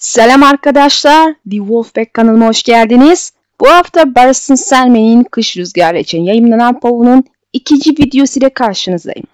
Selam 0.00 0.42
arkadaşlar, 0.42 1.34
The 1.50 1.56
Wolfpack 1.56 2.14
kanalıma 2.14 2.46
hoş 2.46 2.62
geldiniz. 2.62 3.32
Bu 3.60 3.68
hafta 3.68 4.14
Barış'ın 4.14 4.54
Selme'nin 4.54 5.24
Kış 5.24 5.56
Rüzgarı 5.56 5.98
için 5.98 6.22
yayınlanan 6.22 6.80
povunun 6.80 7.24
ikinci 7.52 7.90
videosu 7.90 8.40
ile 8.40 8.48
karşınızdayım. 8.48 9.26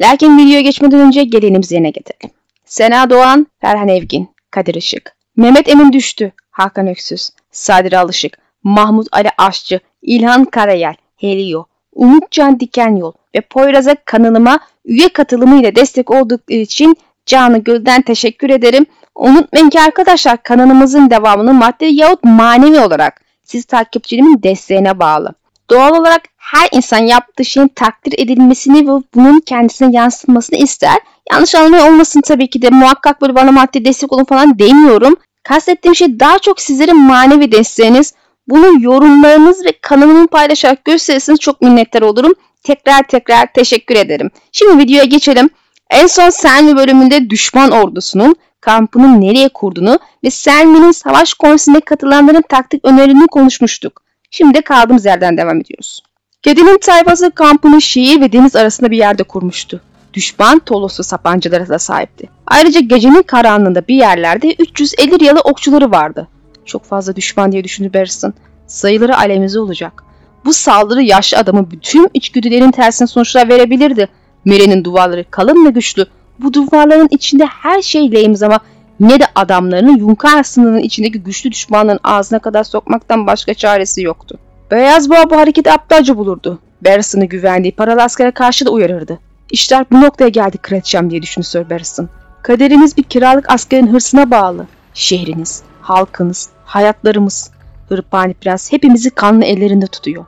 Lakin 0.00 0.38
videoya 0.38 0.60
geçmeden 0.60 1.00
önce 1.00 1.24
gelenimizi 1.24 1.74
yerine 1.74 1.90
getirelim. 1.90 2.34
Sena 2.64 3.10
Doğan, 3.10 3.46
Ferhan 3.60 3.88
Evgin, 3.88 4.28
Kadir 4.50 4.74
Işık, 4.74 5.16
Mehmet 5.36 5.68
Emin 5.68 5.92
Düştü, 5.92 6.32
Hakan 6.50 6.86
Öksüz, 6.86 7.30
Sadir 7.50 7.92
Alışık, 7.92 8.38
Mahmut 8.62 9.08
Ali 9.12 9.28
Aşçı, 9.38 9.80
İlhan 10.02 10.44
Karayel, 10.44 10.94
Helio, 11.16 11.66
Umutcan 11.92 12.60
Dikenyol 12.60 13.12
ve 13.34 13.40
Poyraz'a 13.40 13.96
kanalıma 14.04 14.60
üye 14.84 15.08
katılımıyla 15.08 15.74
destek 15.74 16.10
oldukları 16.10 16.58
için 16.58 16.96
canı 17.26 17.58
gölden 17.58 18.02
teşekkür 18.02 18.50
ederim. 18.50 18.86
Unutmayın 19.18 19.70
ki 19.70 19.80
arkadaşlar 19.80 20.42
kanalımızın 20.42 21.10
devamını 21.10 21.54
maddi 21.54 21.84
yahut 21.84 22.24
manevi 22.24 22.80
olarak 22.80 23.20
siz 23.44 23.64
takipçilerimin 23.64 24.42
desteğine 24.42 24.98
bağlı. 24.98 25.34
Doğal 25.70 25.94
olarak 26.00 26.22
her 26.36 26.68
insan 26.72 26.98
yaptığı 26.98 27.44
şeyin 27.44 27.68
takdir 27.68 28.14
edilmesini 28.18 28.88
ve 28.88 29.02
bunun 29.14 29.40
kendisine 29.40 29.96
yansıtmasını 29.96 30.58
ister. 30.58 30.98
Yanlış 31.32 31.54
anlama 31.54 31.86
olmasın 31.86 32.20
tabii 32.20 32.50
ki 32.50 32.62
de 32.62 32.70
muhakkak 32.70 33.20
böyle 33.22 33.34
bana 33.34 33.52
maddi 33.52 33.84
destek 33.84 34.12
olun 34.12 34.24
falan 34.24 34.58
demiyorum. 34.58 35.16
Kastettiğim 35.42 35.94
şey 35.94 36.20
daha 36.20 36.38
çok 36.38 36.60
sizlerin 36.60 36.96
manevi 36.96 37.52
desteğiniz. 37.52 38.14
Bunu 38.48 38.82
yorumlarınız 38.84 39.64
ve 39.64 39.72
kanalımı 39.82 40.26
paylaşarak 40.26 40.84
gösterirseniz 40.84 41.40
çok 41.40 41.62
minnettar 41.62 42.02
olurum. 42.02 42.34
Tekrar 42.62 43.02
tekrar 43.02 43.52
teşekkür 43.52 43.96
ederim. 43.96 44.30
Şimdi 44.52 44.78
videoya 44.78 45.04
geçelim. 45.04 45.50
En 45.90 46.06
son 46.06 46.30
Selmi 46.30 46.76
bölümünde 46.76 47.30
düşman 47.30 47.70
ordusunun 47.70 48.36
kampını 48.60 49.20
nereye 49.20 49.48
kurduğunu 49.48 49.98
ve 50.24 50.30
Selmi'nin 50.30 50.92
savaş 50.92 51.34
konseyine 51.34 51.80
katılanların 51.80 52.44
taktik 52.48 52.84
önerilerini 52.84 53.26
konuşmuştuk. 53.26 54.02
Şimdi 54.30 54.54
de 54.54 54.60
kaldığımız 54.60 55.04
yerden 55.04 55.36
devam 55.36 55.60
ediyoruz. 55.60 56.02
Kedinin 56.42 56.78
tayfası 56.78 57.30
kampını 57.30 57.82
şehir 57.82 58.20
ve 58.20 58.32
deniz 58.32 58.56
arasında 58.56 58.90
bir 58.90 58.96
yerde 58.96 59.22
kurmuştu. 59.22 59.80
Düşman 60.14 60.58
Toloslu 60.58 61.04
sapancılara 61.04 61.68
da 61.68 61.78
sahipti. 61.78 62.28
Ayrıca 62.46 62.80
gecenin 62.80 63.22
karanlığında 63.22 63.88
bir 63.88 63.94
yerlerde 63.94 64.54
350 64.58 65.24
yalı 65.24 65.40
okçuları 65.40 65.90
vardı. 65.90 66.28
Çok 66.64 66.84
fazla 66.84 67.16
düşman 67.16 67.52
diye 67.52 67.64
düşündü 67.64 67.94
Barristan. 67.94 68.34
Sayıları 68.66 69.18
alemize 69.18 69.60
olacak. 69.60 70.04
Bu 70.44 70.52
saldırı 70.52 71.02
yaşlı 71.02 71.38
adamı 71.38 71.70
bütün 71.70 72.08
içgüdülerin 72.14 72.70
tersine 72.70 73.08
sonuçlar 73.08 73.48
verebilirdi. 73.48 74.08
Mere'nin 74.48 74.84
duvarları 74.84 75.24
kalın 75.30 75.66
ve 75.66 75.70
güçlü. 75.70 76.06
Bu 76.38 76.54
duvarların 76.54 77.08
içinde 77.10 77.44
her 77.46 77.82
şey 77.82 78.12
lehimiz 78.12 78.42
ama 78.42 78.60
ne 79.00 79.20
de 79.20 79.24
adamlarını 79.34 79.98
Yunkar 79.98 80.42
sınırının 80.42 80.78
içindeki 80.78 81.22
güçlü 81.22 81.52
düşmanların 81.52 82.00
ağzına 82.04 82.38
kadar 82.38 82.64
sokmaktan 82.64 83.26
başka 83.26 83.54
çaresi 83.54 84.02
yoktu. 84.02 84.38
Beyaz 84.70 85.10
Boğa 85.10 85.30
bu 85.30 85.36
hareketi 85.36 85.72
aptalca 85.72 86.16
bulurdu. 86.16 86.58
Barrison'ı 86.84 87.24
güvendiği 87.24 87.72
paralı 87.72 88.02
askere 88.02 88.30
karşı 88.30 88.66
da 88.66 88.70
uyarırdı. 88.70 89.18
İşler 89.50 89.84
bu 89.92 90.00
noktaya 90.00 90.28
geldi 90.28 90.58
kraliçem 90.58 91.10
diye 91.10 91.22
düşündü 91.22 91.46
Sir 91.46 91.70
Barristan. 91.70 92.08
Kaderimiz 92.42 92.96
bir 92.96 93.02
kiralık 93.02 93.52
askerin 93.52 93.92
hırsına 93.92 94.30
bağlı. 94.30 94.66
Şehriniz, 94.94 95.62
halkınız, 95.80 96.48
hayatlarımız. 96.64 97.50
Hırpani 97.88 98.34
Prens 98.34 98.72
hepimizi 98.72 99.10
kanlı 99.10 99.44
ellerinde 99.44 99.86
tutuyor. 99.86 100.24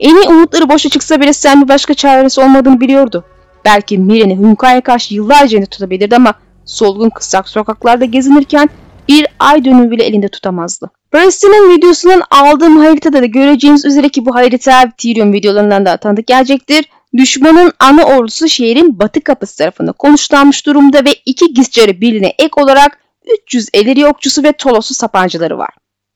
En 0.00 0.16
iyi 0.16 0.28
umutları 0.28 0.68
boşa 0.68 0.88
çıksa 0.88 1.20
bile 1.20 1.32
sen 1.32 1.62
bir 1.62 1.68
başka 1.68 1.94
çaresi 1.94 2.40
olmadığını 2.40 2.80
biliyordu. 2.80 3.24
Belki 3.64 3.98
Mire'ni 3.98 4.36
Hunka'ya 4.36 4.80
karşı 4.80 5.14
yıllarca 5.14 5.56
elinde 5.56 5.70
tutabilirdi 5.70 6.16
ama 6.16 6.34
solgun 6.64 7.10
kısak 7.10 7.48
sokaklarda 7.48 8.04
gezinirken 8.04 8.68
bir 9.08 9.26
ay 9.38 9.64
dönümü 9.64 9.90
bile 9.90 10.04
elinde 10.04 10.28
tutamazdı. 10.28 10.90
Preston'ın 11.12 11.76
videosundan 11.76 12.22
aldığım 12.30 12.76
haritada 12.76 13.22
da 13.22 13.26
göreceğiniz 13.26 13.84
üzere 13.84 14.08
ki 14.08 14.26
bu 14.26 14.34
harita 14.34 14.90
Tyrion 14.98 15.32
videolarından 15.32 15.86
da 15.86 15.96
tanıdık 15.96 16.26
gelecektir. 16.26 16.84
Düşmanın 17.16 17.72
ana 17.78 18.04
ordusu 18.04 18.48
şehrin 18.48 18.98
batı 18.98 19.20
kapısı 19.20 19.58
tarafında 19.58 19.92
konuşlanmış 19.92 20.66
durumda 20.66 21.04
ve 21.04 21.14
iki 21.26 21.54
gizcarı 21.54 22.00
birliğine 22.00 22.34
ek 22.38 22.50
olarak 22.56 22.98
350 23.46 24.00
yokçusu 24.00 24.42
ve 24.42 24.52
tolosu 24.52 24.94
sapancıları 24.94 25.58
var. 25.58 25.70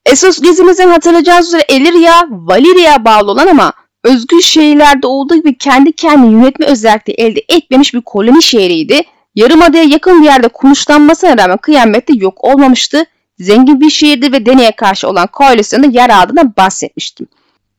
Esos 0.06 0.40
gezimizden 0.40 0.88
hatırlayacağınız 0.88 1.48
üzere 1.48 1.64
Eliria, 1.68 2.22
Valeria'ya 2.30 3.04
bağlı 3.04 3.30
olan 3.30 3.46
ama 3.46 3.72
özgür 4.04 4.40
şehirlerde 4.40 5.06
olduğu 5.06 5.36
gibi 5.36 5.58
kendi 5.58 5.92
kendini 5.92 6.32
yönetme 6.32 6.66
özelliği 6.66 7.14
elde 7.18 7.40
etmemiş 7.48 7.94
bir 7.94 8.00
koloni 8.00 8.42
şehriydi. 8.42 9.02
Yarımada'ya 9.34 9.84
yakın 9.84 10.20
bir 10.22 10.26
yerde 10.26 10.48
konuşlanmasına 10.48 11.38
rağmen 11.38 11.56
kıyamette 11.56 12.12
yok 12.16 12.44
olmamıştı. 12.44 13.04
Zengin 13.38 13.80
bir 13.80 13.90
şehirdi 13.90 14.32
ve 14.32 14.46
Deni'ye 14.46 14.72
karşı 14.72 15.08
olan 15.08 15.26
koalisyonda 15.26 15.86
yer 15.86 16.10
aldığına 16.10 16.56
bahsetmiştim. 16.56 17.26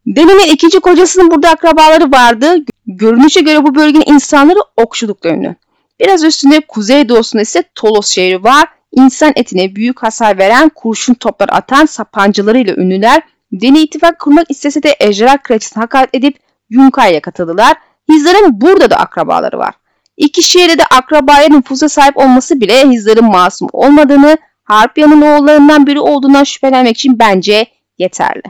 Deni'nin 0.07 0.53
ikinci 0.53 0.79
kocasının 0.79 1.31
burada 1.31 1.49
akrabaları 1.49 2.11
vardı. 2.11 2.55
Görünüşe 2.87 3.41
göre 3.41 3.63
bu 3.63 3.75
bölgenin 3.75 4.13
insanları 4.13 4.59
okçulukla 4.77 5.29
ünlü. 5.29 5.55
Biraz 5.99 6.23
üstünde 6.23 6.59
kuzeydoğusunda 6.59 7.41
ise 7.41 7.63
Tolos 7.75 8.07
şehri 8.07 8.43
var. 8.43 8.67
İnsan 8.91 9.33
etine 9.35 9.75
büyük 9.75 10.03
hasar 10.03 10.37
veren 10.37 10.69
kurşun 10.69 11.13
toplar 11.13 11.49
atan 11.51 11.85
sapancılarıyla 11.85 12.75
ünlüler 12.75 13.21
Deni 13.51 13.81
ittifak 13.81 14.19
kurmak 14.19 14.51
istese 14.51 14.83
de 14.83 14.95
Ejderha 14.99 15.37
Kraliçesi'ne 15.37 15.81
hakaret 15.81 16.09
edip 16.13 16.39
Yunkay'a 16.69 17.21
katıldılar. 17.21 17.77
Hizdar'ın 18.09 18.61
burada 18.61 18.89
da 18.89 18.95
akrabaları 18.95 19.57
var. 19.57 19.73
İki 20.17 20.43
şehirde 20.43 20.77
de 20.77 20.83
akrabaya 20.85 21.49
nüfusa 21.49 21.89
sahip 21.89 22.17
olması 22.17 22.61
bile 22.61 22.89
Hizdar'ın 22.89 23.25
masum 23.25 23.67
olmadığını, 23.73 24.37
Harpya'nın 24.63 25.21
oğullarından 25.21 25.87
biri 25.87 25.99
olduğundan 25.99 26.43
şüphelenmek 26.43 26.97
için 26.97 27.19
bence 27.19 27.65
yeterli. 27.97 28.43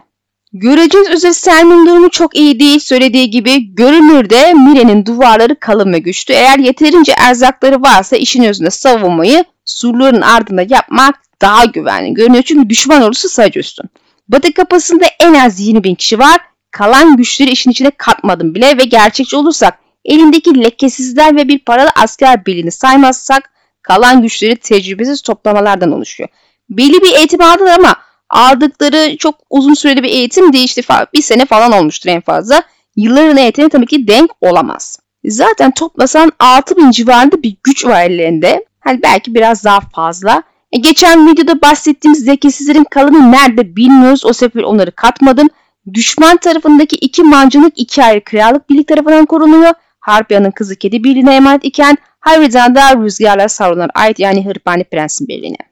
Göreceğiz 0.54 1.10
üzere 1.10 1.34
Selmin 1.34 1.86
durumu 1.86 2.10
çok 2.10 2.36
iyi 2.36 2.60
değil. 2.60 2.80
Söylediği 2.80 3.30
gibi 3.30 3.76
görünürde 3.76 4.54
Mire'nin 4.54 5.06
duvarları 5.06 5.60
kalın 5.60 5.94
ve 5.94 6.00
güçlü. 6.00 6.34
Eğer 6.34 6.60
yeterince 6.60 7.12
erzakları 7.12 7.82
varsa 7.82 8.16
işin 8.16 8.44
özünde 8.44 8.70
savunmayı 8.70 9.44
surların 9.66 10.22
ardında 10.22 10.62
yapmak 10.70 11.16
daha 11.42 11.66
güvenli 11.66 12.14
görünüyor. 12.14 12.44
Çünkü 12.44 12.70
düşman 12.70 13.02
ordusu 13.02 13.30
sayıca 13.30 13.60
üstün. 13.60 13.90
Batı 14.30 14.54
kapısında 14.54 15.06
en 15.20 15.34
az 15.34 15.60
20 15.60 15.84
bin 15.84 15.96
kişi 15.96 16.20
var. 16.20 16.42
Kalan 16.72 17.18
güçleri 17.18 17.50
işin 17.50 17.72
içine 17.72 17.92
katmadım 17.92 18.56
bile 18.56 18.78
ve 18.78 18.84
gerçekçi 18.84 19.36
olursak 19.36 19.80
elindeki 20.06 20.64
lekesizler 20.64 21.36
ve 21.36 21.48
bir 21.48 21.60
paralı 21.60 21.90
asker 21.96 22.46
birliğini 22.46 22.72
saymazsak 22.72 23.52
kalan 23.82 24.22
güçleri 24.22 24.56
tecrübesiz 24.56 25.22
toplamalardan 25.22 25.92
oluşuyor. 25.92 26.30
Belli 26.70 27.02
bir 27.02 27.16
eğitim 27.16 27.42
aldılar 27.42 27.80
ama 27.80 27.96
aldıkları 28.30 29.18
çok 29.18 29.36
uzun 29.50 29.74
süreli 29.74 30.04
bir 30.04 30.10
eğitim 30.10 30.54
değil 30.54 30.66
işte 30.66 30.82
bir 31.14 31.22
sene 31.22 31.46
falan 31.46 31.72
olmuştur 31.72 32.10
en 32.10 32.22
fazla. 32.22 32.64
Yılların 32.96 33.38
eğitimi 33.38 33.70
tabii 33.70 33.86
ki 33.86 34.08
denk 34.08 34.32
olamaz. 34.42 35.00
Zaten 35.26 35.72
toplasan 35.72 36.32
6000 36.40 36.92
civarında 36.92 37.44
bir 37.44 37.58
güç 37.64 37.86
var 37.86 38.04
ellerinde. 38.04 38.66
Hani 38.80 39.02
belki 39.04 39.36
biraz 39.36 39.64
daha 39.64 39.80
fazla. 39.80 40.44
E, 40.72 40.78
geçen 40.78 41.28
videoda 41.28 41.62
bahsettiğimiz 41.62 42.24
zekisizlerin 42.24 42.84
kalanı 42.84 43.32
nerede 43.32 43.76
bilmiyoruz. 43.76 44.26
O 44.26 44.34
sefer 44.34 44.64
onları 44.64 44.92
katmadım. 44.92 45.48
Düşman 45.94 46.38
tarafındaki 46.38 46.96
iki 46.96 47.24
mancınık 47.24 47.74
iki 47.80 48.04
ayrı 48.04 48.24
krallık 48.24 48.70
birlik 48.70 48.88
tarafından 48.88 49.26
korunuyor. 49.26 49.74
Harpya'nın 50.00 50.52
kızı 50.52 50.76
kedi 50.76 51.04
birliğine 51.04 51.36
emanet 51.36 51.66
iken 51.66 51.98
Hayri'den 52.20 52.76
da 52.76 52.96
rüzgarlar 52.96 53.48
savrulana 53.48 53.90
ait 53.96 54.20
yani 54.20 54.46
Hırpani 54.46 54.84
Prensin 54.84 55.28
birliğine. 55.28 55.69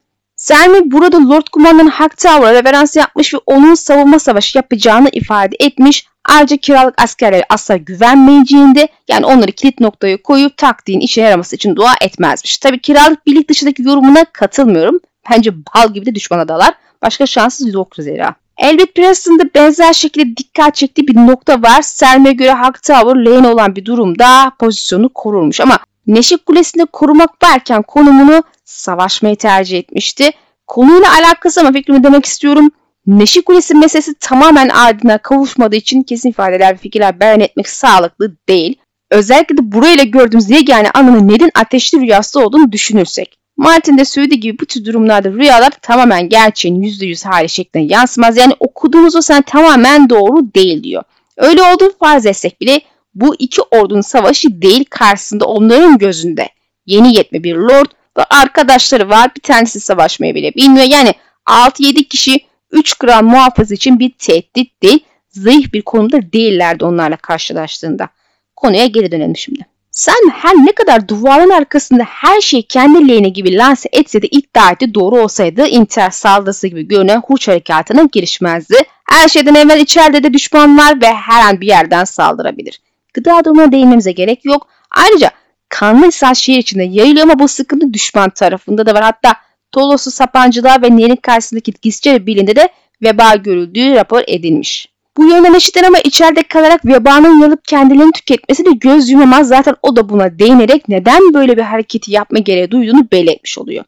Selmi 0.47 0.91
burada 0.91 1.29
Lord 1.29 1.47
Kumandan 1.51 1.87
Hak 1.87 2.17
Tower'a 2.17 2.53
referans 2.53 2.95
yapmış 2.95 3.33
ve 3.33 3.37
onun 3.45 3.75
savunma 3.75 4.19
savaşı 4.19 4.57
yapacağını 4.57 5.09
ifade 5.11 5.55
etmiş. 5.59 6.07
Ayrıca 6.25 6.57
kiralık 6.57 7.01
askerlere 7.01 7.43
asla 7.49 7.77
güvenmeyeceğinde 7.77 8.87
yani 9.07 9.25
onları 9.25 9.51
kilit 9.51 9.79
noktaya 9.79 10.21
koyup 10.21 10.57
taktiğin 10.57 10.99
işe 10.99 11.21
yaraması 11.21 11.55
için 11.55 11.75
dua 11.75 11.93
etmezmiş. 12.01 12.57
Tabi 12.57 12.81
kiralık 12.81 13.25
birlik 13.25 13.49
dışındaki 13.49 13.83
yorumuna 13.83 14.25
katılmıyorum. 14.25 14.99
Bence 15.31 15.51
bal 15.55 15.93
gibi 15.93 16.05
de 16.05 16.15
düşmana 16.15 16.47
dalar. 16.47 16.73
Başka 17.01 17.25
şanssız 17.25 17.73
yoktur 17.73 18.03
zira. 18.03 18.35
Elbet 18.57 18.95
Preston'da 18.95 19.43
benzer 19.55 19.93
şekilde 19.93 20.37
dikkat 20.37 20.75
çektiği 20.75 21.07
bir 21.07 21.15
nokta 21.15 21.61
var. 21.61 21.81
Selme'ye 21.81 22.33
göre 22.33 22.51
Hak 22.51 22.83
Tower 22.83 23.15
lane 23.15 23.47
olan 23.47 23.75
bir 23.75 23.85
durumda 23.85 24.51
pozisyonu 24.59 25.09
korurmuş 25.09 25.61
ama 25.61 25.79
Neşik 26.07 26.45
Kulesi'nde 26.45 26.85
korumak 26.85 27.43
varken 27.43 27.81
konumunu 27.81 28.43
savaşmayı 28.65 29.35
tercih 29.35 29.77
etmişti. 29.77 30.31
Konuyla 30.67 31.13
alakası 31.13 31.61
ama 31.61 31.71
fikrimi 31.71 32.03
demek 32.03 32.25
istiyorum. 32.25 32.71
Neşi 33.07 33.41
Kulesi 33.41 33.75
meselesi 33.75 34.13
tamamen 34.19 34.69
ardına 34.69 35.17
kavuşmadığı 35.17 35.75
için 35.75 36.03
kesin 36.03 36.29
ifadeler 36.29 36.73
ve 36.73 36.77
fikirler 36.77 37.19
beyan 37.19 37.39
etmek 37.39 37.69
sağlıklı 37.69 38.35
değil. 38.49 38.75
Özellikle 39.11 39.57
de 39.57 39.71
burayla 39.71 40.03
gördüğümüz 40.03 40.49
yegane 40.49 40.89
anının 40.93 41.27
Ned'in 41.27 41.51
ateşli 41.55 42.01
rüyası 42.01 42.39
olduğunu 42.39 42.71
düşünürsek. 42.71 43.37
Martin 43.57 43.97
de 43.97 44.05
söylediği 44.05 44.39
gibi 44.39 44.59
bu 44.59 44.65
tür 44.65 44.85
durumlarda 44.85 45.29
rüyalar 45.29 45.71
tamamen 45.81 46.29
gerçeğin 46.29 46.81
%100 46.81 47.27
hali 47.27 47.49
şeklinde 47.49 47.93
yansımaz. 47.93 48.37
Yani 48.37 48.53
okuduğumuz 48.59 49.15
o 49.15 49.21
sen 49.21 49.41
tamamen 49.41 50.09
doğru 50.09 50.53
değil 50.53 50.83
diyor. 50.83 51.03
Öyle 51.37 51.63
olduğunu 51.63 51.93
farz 51.99 52.25
etsek 52.25 52.61
bile 52.61 52.81
bu 53.21 53.35
iki 53.39 53.61
ordunun 53.61 54.01
savaşı 54.01 54.61
değil 54.61 54.85
karşısında 54.89 55.45
onların 55.45 55.97
gözünde 55.97 56.49
yeni 56.85 57.15
yetme 57.17 57.43
bir 57.43 57.55
lord 57.55 57.87
Ve 58.17 58.23
arkadaşları 58.23 59.09
var 59.09 59.31
bir 59.35 59.41
tanesi 59.41 59.79
savaşmayı 59.79 60.35
bile 60.35 60.55
bilmiyor. 60.55 60.85
Yani 60.89 61.13
6-7 61.45 62.03
kişi 62.07 62.39
3 62.71 62.93
gram 62.93 63.25
muhafız 63.25 63.71
için 63.71 63.99
bir 63.99 64.11
tehdit 64.19 64.83
değil, 64.83 64.99
zayıf 65.29 65.73
bir 65.73 65.81
konumda 65.81 66.31
değillerdi 66.33 66.85
onlarla 66.85 67.17
karşılaştığında. 67.17 68.09
Konuya 68.55 68.85
geri 68.85 69.11
dönelim 69.11 69.37
şimdi. 69.37 69.65
Sen 69.91 70.31
her 70.33 70.55
ne 70.55 70.71
kadar 70.71 71.07
duvarın 71.07 71.49
arkasında 71.49 72.03
her 72.03 72.41
şeyi 72.41 72.63
kendi 72.63 73.07
lehine 73.07 73.29
gibi 73.29 73.57
lanse 73.57 73.89
etse 73.91 74.21
de 74.21 74.27
iddia 74.27 74.71
etti 74.71 74.93
doğru 74.93 75.21
olsaydı 75.21 75.67
intihar 75.67 76.11
saldırısı 76.11 76.67
gibi 76.67 76.87
görünen 76.87 77.21
Huç 77.27 77.47
harekatına 77.47 78.03
girişmezdi. 78.11 78.75
Her 79.09 79.27
şeyden 79.27 79.55
evvel 79.55 79.79
içeride 79.79 80.23
de 80.23 80.33
düşman 80.33 80.77
var 80.77 81.01
ve 81.01 81.13
her 81.13 81.49
an 81.49 81.61
bir 81.61 81.67
yerden 81.67 82.03
saldırabilir. 82.03 82.81
Gıda 83.17 83.45
durumuna 83.45 83.71
değinmemize 83.71 84.11
gerek 84.11 84.45
yok. 84.45 84.67
Ayrıca 84.91 85.31
kanlı 85.69 86.07
esas 86.07 86.37
şehir 86.37 86.57
içinde 86.57 86.83
yayılıyor 86.83 87.23
ama 87.23 87.39
bu 87.39 87.47
sıkıntı 87.47 87.93
düşman 87.93 88.29
tarafında 88.29 88.85
da 88.85 88.93
var. 88.93 89.03
Hatta 89.03 89.35
Tolos'u 89.71 90.11
sapancılar 90.11 90.81
ve 90.81 90.97
Nehir'in 90.97 91.15
karşısındaki 91.15 91.73
Gisce 91.81 92.25
bilinde 92.25 92.55
de 92.55 92.69
veba 93.01 93.35
görüldüğü 93.35 93.95
rapor 93.95 94.23
edilmiş. 94.27 94.87
Bu 95.17 95.29
yönden 95.29 95.53
eşitler 95.53 95.83
ama 95.83 95.97
içeride 95.99 96.43
kalarak 96.43 96.85
vebanın 96.85 97.41
yalıp 97.41 97.65
kendilerini 97.65 98.11
tüketmesi 98.11 98.65
de 98.65 98.71
göz 98.71 99.09
yumamaz. 99.09 99.47
Zaten 99.47 99.75
o 99.81 99.95
da 99.95 100.09
buna 100.09 100.39
değinerek 100.39 100.89
neden 100.89 101.33
böyle 101.33 101.57
bir 101.57 101.61
hareketi 101.61 102.11
yapma 102.11 102.39
gereği 102.39 102.71
duyduğunu 102.71 103.07
belirtmiş 103.11 103.57
oluyor. 103.57 103.83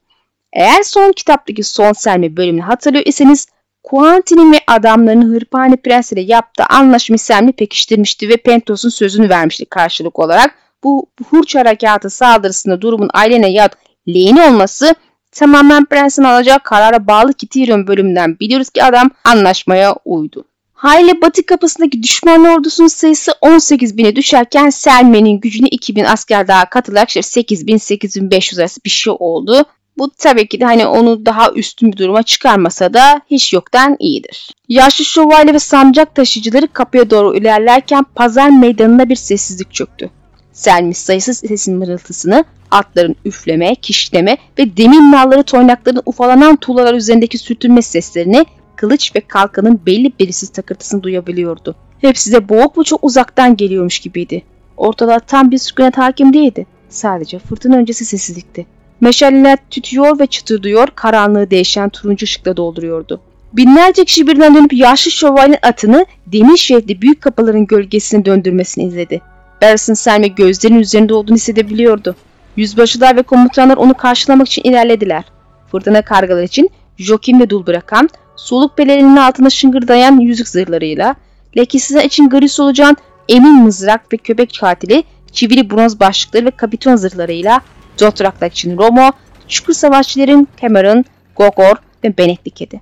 Eğer 0.52 0.82
son 0.82 1.12
kitaptaki 1.12 1.62
son 1.62 1.92
serme 1.92 2.36
bölümünü 2.36 2.62
hatırlıyor 2.62 3.04
iseniz 3.06 3.48
Quentin'in 3.82 4.52
ve 4.52 4.60
adamlarının 4.66 5.34
Hırpani 5.34 5.76
Prens 5.76 6.12
ile 6.12 6.20
yaptığı 6.20 6.64
anlaşma 6.64 7.18
sermi 7.18 7.52
pekiştirmişti 7.52 8.28
ve 8.28 8.36
Pentos'un 8.36 8.88
sözünü 8.88 9.28
vermişti 9.28 9.64
karşılık 9.64 10.18
olarak. 10.18 10.54
Bu 10.84 11.06
Hurç 11.30 11.54
harekatı 11.54 12.10
saldırısında 12.10 12.80
durumun 12.80 13.10
ailene 13.14 13.50
ya 13.50 13.68
lehine 14.08 14.48
olması 14.48 14.94
tamamen 15.32 15.84
prensin 15.84 16.24
alacağı 16.24 16.58
karara 16.60 17.06
bağlı 17.06 17.34
ki 17.34 17.86
bölümünden 17.86 18.38
biliyoruz 18.40 18.70
ki 18.70 18.84
adam 18.84 19.10
anlaşmaya 19.24 19.96
uydu. 20.04 20.44
Hayle 20.72 21.20
batı 21.20 21.46
kapısındaki 21.46 22.02
düşman 22.02 22.44
ordusunun 22.44 22.88
sayısı 22.88 23.32
18 23.40 23.96
bine 23.96 24.16
düşerken 24.16 24.70
Selmen'in 24.70 25.40
gücünü 25.40 25.68
2000 25.68 26.04
asker 26.04 26.48
daha 26.48 26.70
katılarak 26.70 27.08
işte 27.08 27.40
8000-8500 27.40 28.60
arası 28.60 28.80
bir 28.84 28.90
şey 28.90 29.12
oldu. 29.18 29.64
Bu 30.00 30.10
tabii 30.10 30.48
ki 30.48 30.60
de 30.60 30.64
hani 30.64 30.86
onu 30.86 31.26
daha 31.26 31.52
üstün 31.52 31.92
bir 31.92 31.96
duruma 31.96 32.22
çıkarmasa 32.22 32.94
da 32.94 33.20
hiç 33.30 33.52
yoktan 33.52 33.96
iyidir. 33.98 34.50
Yaşlı 34.68 35.04
şövalye 35.04 35.54
ve 35.54 35.58
sancak 35.58 36.14
taşıyıcıları 36.14 36.68
kapıya 36.68 37.10
doğru 37.10 37.36
ilerlerken 37.36 38.04
pazar 38.14 38.48
meydanında 38.48 39.08
bir 39.08 39.16
sessizlik 39.16 39.74
çöktü. 39.74 40.10
Selmi 40.52 40.94
sayısız 40.94 41.38
sesin 41.38 41.76
mırıltısını, 41.76 42.44
atların 42.70 43.16
üfleme, 43.24 43.74
kişleme 43.74 44.36
ve 44.58 44.76
demin 44.76 45.12
nalları 45.12 45.42
toynakların 45.42 46.02
ufalanan 46.06 46.56
tuğlalar 46.56 46.94
üzerindeki 46.94 47.38
sürtünme 47.38 47.82
seslerini 47.82 48.46
kılıç 48.76 49.16
ve 49.16 49.20
kalkanın 49.20 49.80
belli 49.86 50.12
belirsiz 50.20 50.48
takırtısını 50.48 51.02
duyabiliyordu. 51.02 51.76
Hepsi 52.00 52.32
de 52.32 52.48
boğuk 52.48 52.78
ve 52.78 52.82
çok 52.82 53.04
uzaktan 53.04 53.56
geliyormuş 53.56 53.98
gibiydi. 53.98 54.42
Ortalığa 54.76 55.18
tam 55.18 55.50
bir 55.50 55.58
sükunet 55.58 55.98
hakim 55.98 56.32
değildi. 56.32 56.66
Sadece 56.88 57.38
fırtına 57.38 57.76
öncesi 57.76 58.04
sessizlikti. 58.04 58.66
Meşaleler 59.00 59.58
tütüyor 59.70 60.18
ve 60.18 60.26
çıtırdıyor, 60.26 60.88
karanlığı 60.94 61.50
değişen 61.50 61.88
turuncu 61.88 62.24
ışıkla 62.24 62.56
dolduruyordu. 62.56 63.20
Binlerce 63.52 64.04
kişi 64.04 64.26
birden 64.26 64.54
dönüp 64.54 64.72
yaşlı 64.72 65.10
şövalyenin 65.10 65.58
atını 65.62 66.06
demir 66.26 66.56
şeritli 66.56 67.02
büyük 67.02 67.20
kapıların 67.20 67.66
gölgesine 67.66 68.24
döndürmesini 68.24 68.84
izledi. 68.84 69.20
Barris'in 69.62 69.94
Selme 69.94 70.28
gözlerinin 70.28 70.78
üzerinde 70.78 71.14
olduğunu 71.14 71.36
hissedebiliyordu. 71.36 72.16
Yüzbaşılar 72.56 73.16
ve 73.16 73.22
komutanlar 73.22 73.76
onu 73.76 73.94
karşılamak 73.94 74.46
için 74.46 74.62
ilerlediler. 74.62 75.24
Fırtına 75.70 76.02
kargalar 76.02 76.42
için 76.42 76.70
Jokim 76.98 77.40
ve 77.40 77.50
Dulburakan, 77.50 78.08
soluk 78.36 78.76
pelerinin 78.76 79.16
altında 79.16 79.50
şıngırdayan 79.50 80.18
yüzük 80.18 80.48
zırhlarıyla, 80.48 81.14
lekesizler 81.56 82.04
için 82.04 82.28
gri 82.28 82.48
solucan 82.48 82.96
emin 83.28 83.54
mızrak 83.54 84.12
ve 84.12 84.16
köpek 84.16 84.58
katili, 84.60 85.04
çivili 85.32 85.70
bronz 85.70 86.00
başlıkları 86.00 86.46
ve 86.46 86.50
kapiton 86.50 86.96
zırhlarıyla, 86.96 87.60
Dothraklar 88.00 88.50
için 88.50 88.78
Romo, 88.78 89.10
çukur 89.48 89.72
savaşçıların 89.72 90.48
Cameron, 90.62 91.04
Gogor 91.36 91.76
ve 92.04 92.18
Benekli 92.18 92.50
Kedi. 92.50 92.80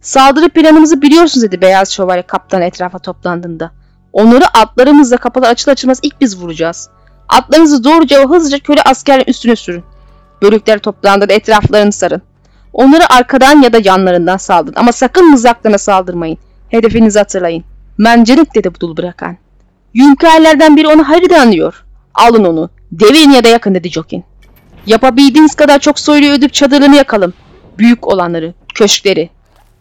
Saldırı 0.00 0.48
planımızı 0.48 1.02
biliyorsunuz 1.02 1.42
dedi 1.44 1.60
Beyaz 1.60 1.92
Şövalye 1.92 2.22
kaptan 2.22 2.62
etrafa 2.62 2.98
toplandığında. 2.98 3.70
Onları 4.12 4.46
atlarımızla 4.46 5.16
kapılar 5.16 5.50
açıl 5.50 5.70
açılmaz 5.70 5.98
ilk 6.02 6.20
biz 6.20 6.42
vuracağız. 6.42 6.88
Atlarınızı 7.28 7.84
doğruca 7.84 8.20
ve 8.20 8.24
hızlıca 8.24 8.58
köle 8.58 8.82
askerlerin 8.82 9.30
üstüne 9.30 9.56
sürün. 9.56 9.84
Bölükler 10.42 10.78
toplandığında 10.78 11.32
etraflarını 11.32 11.92
sarın. 11.92 12.22
Onları 12.72 13.12
arkadan 13.12 13.62
ya 13.62 13.72
da 13.72 13.78
yanlarından 13.84 14.36
saldırın 14.36 14.76
ama 14.76 14.92
sakın 14.92 15.30
mızraklarına 15.30 15.78
saldırmayın. 15.78 16.38
Hedefinizi 16.68 17.18
hatırlayın. 17.18 17.64
Mencenik 17.98 18.54
dedi 18.54 18.74
Budul 18.74 18.96
bırakan. 18.96 19.36
Yünkerlerden 19.94 20.76
biri 20.76 20.88
onu 20.88 21.08
hariden 21.08 21.40
anlıyor. 21.40 21.84
Alın 22.14 22.44
onu. 22.44 22.70
Devirin 22.92 23.30
ya 23.30 23.44
da 23.44 23.48
yakın 23.48 23.74
dedi 23.74 23.90
Jokin. 23.90 24.24
Yapabildiğiniz 24.86 25.54
kadar 25.54 25.78
çok 25.78 25.98
soylu 25.98 26.26
ödüp 26.26 26.52
çadırlarını 26.52 26.96
yakalım. 26.96 27.34
Büyük 27.78 28.08
olanları, 28.08 28.54
köşkleri. 28.74 29.30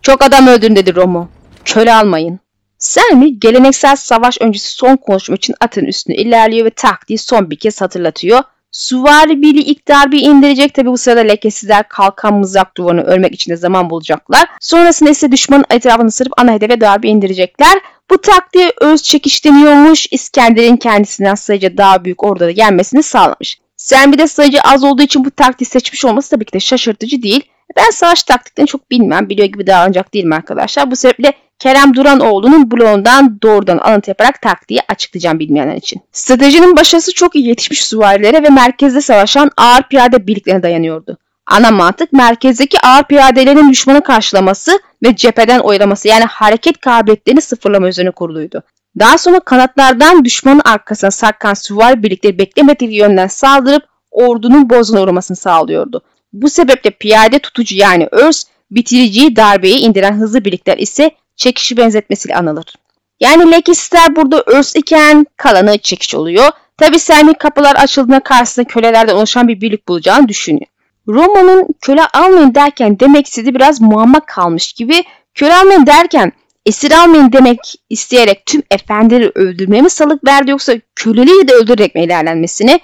Çok 0.01 0.23
adam 0.23 0.47
öldürün 0.47 0.75
dedi 0.75 0.95
Romo. 0.95 1.27
Köle 1.65 1.93
almayın. 1.93 2.39
Selmi 2.77 3.39
geleneksel 3.39 3.95
savaş 3.95 4.37
öncesi 4.41 4.71
son 4.71 4.97
konuşma 4.97 5.35
için 5.35 5.55
atın 5.59 5.85
üstüne 5.85 6.15
ilerliyor 6.15 6.65
ve 6.65 6.69
taktiği 6.69 7.17
son 7.17 7.49
bir 7.49 7.55
kez 7.55 7.81
hatırlatıyor. 7.81 8.43
Suvari 8.71 9.41
Billy 9.41 9.59
ilk 9.59 9.87
darbeyi 9.87 10.23
indirecek 10.23 10.73
tabi 10.73 10.89
bu 10.89 10.97
sırada 10.97 11.19
lekesizler 11.19 11.87
kalkan 11.87 12.33
mızrak 12.33 12.77
duvarını 12.77 13.01
örmek 13.01 13.33
için 13.33 13.51
de 13.51 13.55
zaman 13.55 13.89
bulacaklar. 13.89 14.49
Sonrasında 14.59 15.09
ise 15.09 15.31
düşmanın 15.31 15.65
etrafını 15.69 16.11
sırıp 16.11 16.33
ana 16.37 16.53
hedefe 16.53 16.81
darbe 16.81 17.07
indirecekler. 17.07 17.79
Bu 18.11 18.21
taktiğe 18.21 18.73
öz 18.81 19.03
çekiş 19.03 19.45
deniyormuş. 19.45 20.07
İskender'in 20.11 20.77
kendisinden 20.77 21.35
sayıca 21.35 21.77
daha 21.77 22.05
büyük 22.05 22.23
orduda 22.23 22.51
gelmesini 22.51 23.03
sağlamış. 23.03 23.60
Sen 23.81 24.11
bir 24.13 24.17
de 24.17 24.27
sayıcı 24.27 24.61
az 24.61 24.83
olduğu 24.83 25.01
için 25.01 25.25
bu 25.25 25.31
taktiği 25.31 25.65
seçmiş 25.65 26.05
olması 26.05 26.29
tabii 26.29 26.45
ki 26.45 26.53
de 26.53 26.59
şaşırtıcı 26.59 27.21
değil. 27.21 27.43
Ben 27.77 27.89
savaş 27.89 28.23
taktiklerini 28.23 28.67
çok 28.67 28.91
bilmem, 28.91 29.29
biliyor 29.29 29.47
gibi 29.47 29.67
davranacak 29.67 30.13
değilim 30.13 30.33
arkadaşlar. 30.33 30.91
Bu 30.91 30.95
sebeple 30.95 31.33
Kerem 31.59 31.95
Duranoğlu'nun 31.95 32.71
blogundan 32.71 33.41
doğrudan 33.41 33.77
alıntı 33.77 34.09
yaparak 34.09 34.41
taktiği 34.41 34.79
açıklayacağım 34.87 35.39
bilmeyenler 35.39 35.75
için. 35.75 36.01
Stratejinin 36.11 36.77
başarısı 36.77 37.13
çok 37.13 37.35
iyi 37.35 37.47
yetişmiş 37.47 37.83
süvarilere 37.83 38.43
ve 38.43 38.49
merkezde 38.49 39.01
savaşan 39.01 39.51
ağır 39.57 39.83
piyade 39.83 40.27
birliklerine 40.27 40.63
dayanıyordu. 40.63 41.17
Ana 41.47 41.71
mantık 41.71 42.13
merkezdeki 42.13 42.79
ağır 42.79 43.03
piyadelerin 43.03 43.69
düşmanı 43.69 44.03
karşılaması 44.03 44.79
ve 45.03 45.15
cepheden 45.15 45.59
oylaması 45.59 46.07
yani 46.07 46.23
hareket 46.23 46.79
kabiliyetlerini 46.79 47.41
sıfırlama 47.41 47.87
üzerine 47.87 48.11
kuruluydu. 48.11 48.63
Daha 48.99 49.17
sonra 49.17 49.39
kanatlardan 49.39 50.25
düşmanın 50.25 50.61
arkasına 50.65 51.11
sarkan 51.11 51.53
süvari 51.53 52.03
birlikleri 52.03 52.37
beklemediği 52.37 52.95
yönden 52.95 53.27
saldırıp 53.27 53.83
ordunun 54.11 54.69
bozguna 54.69 55.01
uğramasını 55.01 55.37
sağlıyordu. 55.37 56.01
Bu 56.33 56.49
sebeple 56.49 56.89
piyade 56.89 57.39
tutucu 57.39 57.75
yani 57.75 58.07
örs 58.11 58.43
bitiriciyi 58.71 59.35
darbeyi 59.35 59.77
indiren 59.77 60.13
hızlı 60.13 60.45
birlikler 60.45 60.77
ise 60.77 61.11
çekişi 61.35 61.77
benzetmesiyle 61.77 62.35
anılır. 62.35 62.75
Yani 63.19 63.51
Lekisler 63.51 64.15
burada 64.15 64.43
örs 64.45 64.75
iken 64.75 65.25
kalanı 65.37 65.77
çekiş 65.77 66.15
oluyor. 66.15 66.49
Tabi 66.77 66.99
Selmi 66.99 67.33
kapılar 67.33 67.75
açıldığında 67.75 68.19
karşısında 68.19 68.67
kölelerden 68.67 69.15
oluşan 69.15 69.47
bir 69.47 69.61
birlik 69.61 69.87
bulacağını 69.87 70.27
düşünüyor. 70.27 70.67
Roma'nın 71.07 71.67
köle 71.81 72.05
almayın 72.13 72.55
derken 72.55 72.99
demek 72.99 73.27
istediği 73.27 73.55
biraz 73.55 73.81
muamma 73.81 74.19
kalmış 74.19 74.73
gibi 74.73 75.03
köle 75.33 75.55
almayın 75.55 75.85
derken 75.85 76.31
esir 76.65 76.91
almayın 76.91 77.31
demek 77.31 77.59
isteyerek 77.89 78.45
tüm 78.45 78.63
efendileri 78.71 79.31
öldürmeye 79.35 79.81
mi 79.81 79.89
salık 79.89 80.27
verdi 80.27 80.51
yoksa 80.51 80.73
köleliği 80.95 81.47
de 81.47 81.53
öldürerek 81.53 81.95
mi 81.95 82.03
ilerlenmesini? 82.03 82.79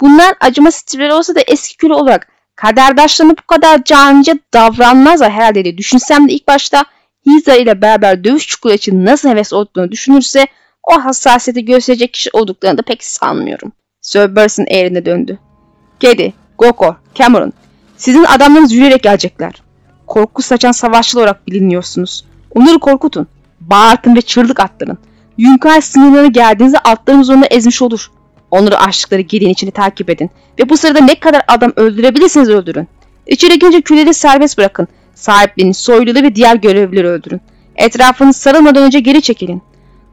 Bunlar 0.00 0.34
acıma 0.40 0.70
stilleri 0.70 1.12
olsa 1.12 1.34
da 1.34 1.40
eski 1.40 1.76
köle 1.76 1.94
olarak 1.94 2.28
kaderdaşlarına 2.56 3.32
bu 3.32 3.46
kadar 3.46 3.84
canlıca 3.84 4.34
davranmazlar 4.54 5.32
herhalde 5.32 5.64
diye 5.64 5.78
düşünsem 5.78 6.28
de 6.28 6.32
ilk 6.32 6.48
başta 6.48 6.84
Hiza 7.26 7.54
ile 7.54 7.82
beraber 7.82 8.24
dövüş 8.24 8.46
çukuru 8.46 8.72
için 8.72 9.04
nasıl 9.04 9.28
heves 9.28 9.52
olduklarını 9.52 9.92
düşünürse 9.92 10.46
o 10.82 11.04
hassasiyeti 11.04 11.64
gösterecek 11.64 12.14
kişi 12.14 12.30
olduklarını 12.32 12.78
da 12.78 12.82
pek 12.82 13.04
sanmıyorum. 13.04 13.72
Sir 14.00 14.36
Burson 14.36 14.66
eğrine 14.68 15.04
döndü. 15.04 15.38
Kedi, 16.00 16.32
Gokor, 16.58 16.94
Cameron, 17.14 17.52
sizin 18.00 18.24
adamlarınız 18.24 18.72
yürüyerek 18.72 19.02
gelecekler. 19.02 19.52
Korku 20.06 20.42
saçan 20.42 20.72
savaşçı 20.72 21.18
olarak 21.18 21.48
biliniyorsunuz. 21.48 22.24
Onları 22.54 22.78
korkutun. 22.78 23.26
Bağırtın 23.60 24.16
ve 24.16 24.20
çırlık 24.20 24.60
attırın. 24.60 24.98
Yunkay 25.38 25.80
sınırlarına 25.80 26.26
geldiğinizde 26.26 26.78
altlarınız 26.78 27.30
onu 27.30 27.44
ezmiş 27.50 27.82
olur. 27.82 28.10
Onları 28.50 28.78
açtıkları 28.78 29.20
gediğin 29.20 29.50
içini 29.50 29.70
takip 29.70 30.10
edin. 30.10 30.30
Ve 30.58 30.68
bu 30.68 30.76
sırada 30.76 31.00
ne 31.00 31.20
kadar 31.20 31.42
adam 31.48 31.72
öldürebilirsiniz 31.76 32.48
öldürün. 32.48 32.88
İçeri 33.26 33.58
girince 33.58 33.80
küleleri 33.80 34.14
serbest 34.14 34.58
bırakın. 34.58 34.88
Sahiplerini, 35.14 35.74
soyluları 35.74 36.22
ve 36.24 36.34
diğer 36.34 36.56
görevlileri 36.56 37.06
öldürün. 37.06 37.40
Etrafını 37.76 38.32
sarılmadan 38.32 38.82
önce 38.82 39.00
geri 39.00 39.22
çekilin. 39.22 39.62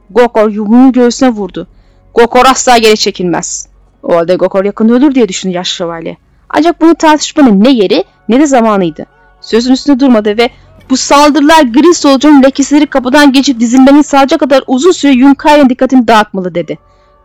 Gokor 0.10 0.52
yumruğunu 0.52 0.92
göğsüne 0.92 1.30
vurdu. 1.30 1.68
Gokor 2.14 2.46
asla 2.46 2.78
geri 2.78 2.98
çekilmez. 2.98 3.68
O 4.04 4.16
halde 4.16 4.36
Gokor 4.36 4.66
yakında 4.66 4.94
ölür 4.94 5.16
diye 5.16 5.30
düşündü 5.30 5.56
yaşlı 5.56 5.76
şövalye. 5.76 6.18
Ancak 6.50 6.82
bunu 6.82 6.96
tartışmanın 6.96 7.64
ne 7.64 7.70
yeri 7.70 8.04
ne 8.30 8.40
de 8.40 8.46
zamanıydı. 8.46 9.06
Sözün 9.42 9.74
üstünde 9.74 10.00
durmadı 10.00 10.38
ve 10.38 10.50
bu 10.90 10.98
saldırılar 10.98 11.64
gri 11.64 11.94
solucunun 11.94 12.44
lekeleri 12.44 12.88
kapıdan 12.88 13.32
geçip 13.32 13.60
dizilmenin 13.60 14.02
sağlayacak 14.02 14.40
kadar 14.40 14.64
uzun 14.68 14.92
süre 14.92 15.12
Yunkai'nin 15.12 15.70
dikkatini 15.70 16.08
dağıtmalı 16.08 16.56
dedi. 16.56 16.78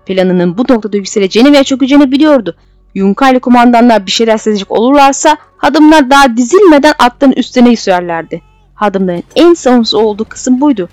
Planının 0.07 0.59
bu 0.59 0.63
noktada 0.63 0.97
yükseleceğini 0.97 1.53
ve 1.53 1.65
çökeceğini 1.65 2.13
biliyordu. 2.13 2.57
Yunkai'li 2.95 3.41
kumandanlar 3.41 4.07
bir 4.07 4.11
şeyler 4.11 4.37
sezecek 4.37 4.71
olurlarsa 4.71 5.37
hadımlar 5.57 6.11
daha 6.11 6.37
dizilmeden 6.37 6.95
atların 6.99 7.33
üstüne 7.33 7.77
sürerlerdi. 7.77 8.43
Hadımların 8.75 9.23
en 9.37 9.55
savunsuz 9.55 9.95
olduğu 9.95 10.25
kısım 10.25 10.61
buydu. 10.61 10.89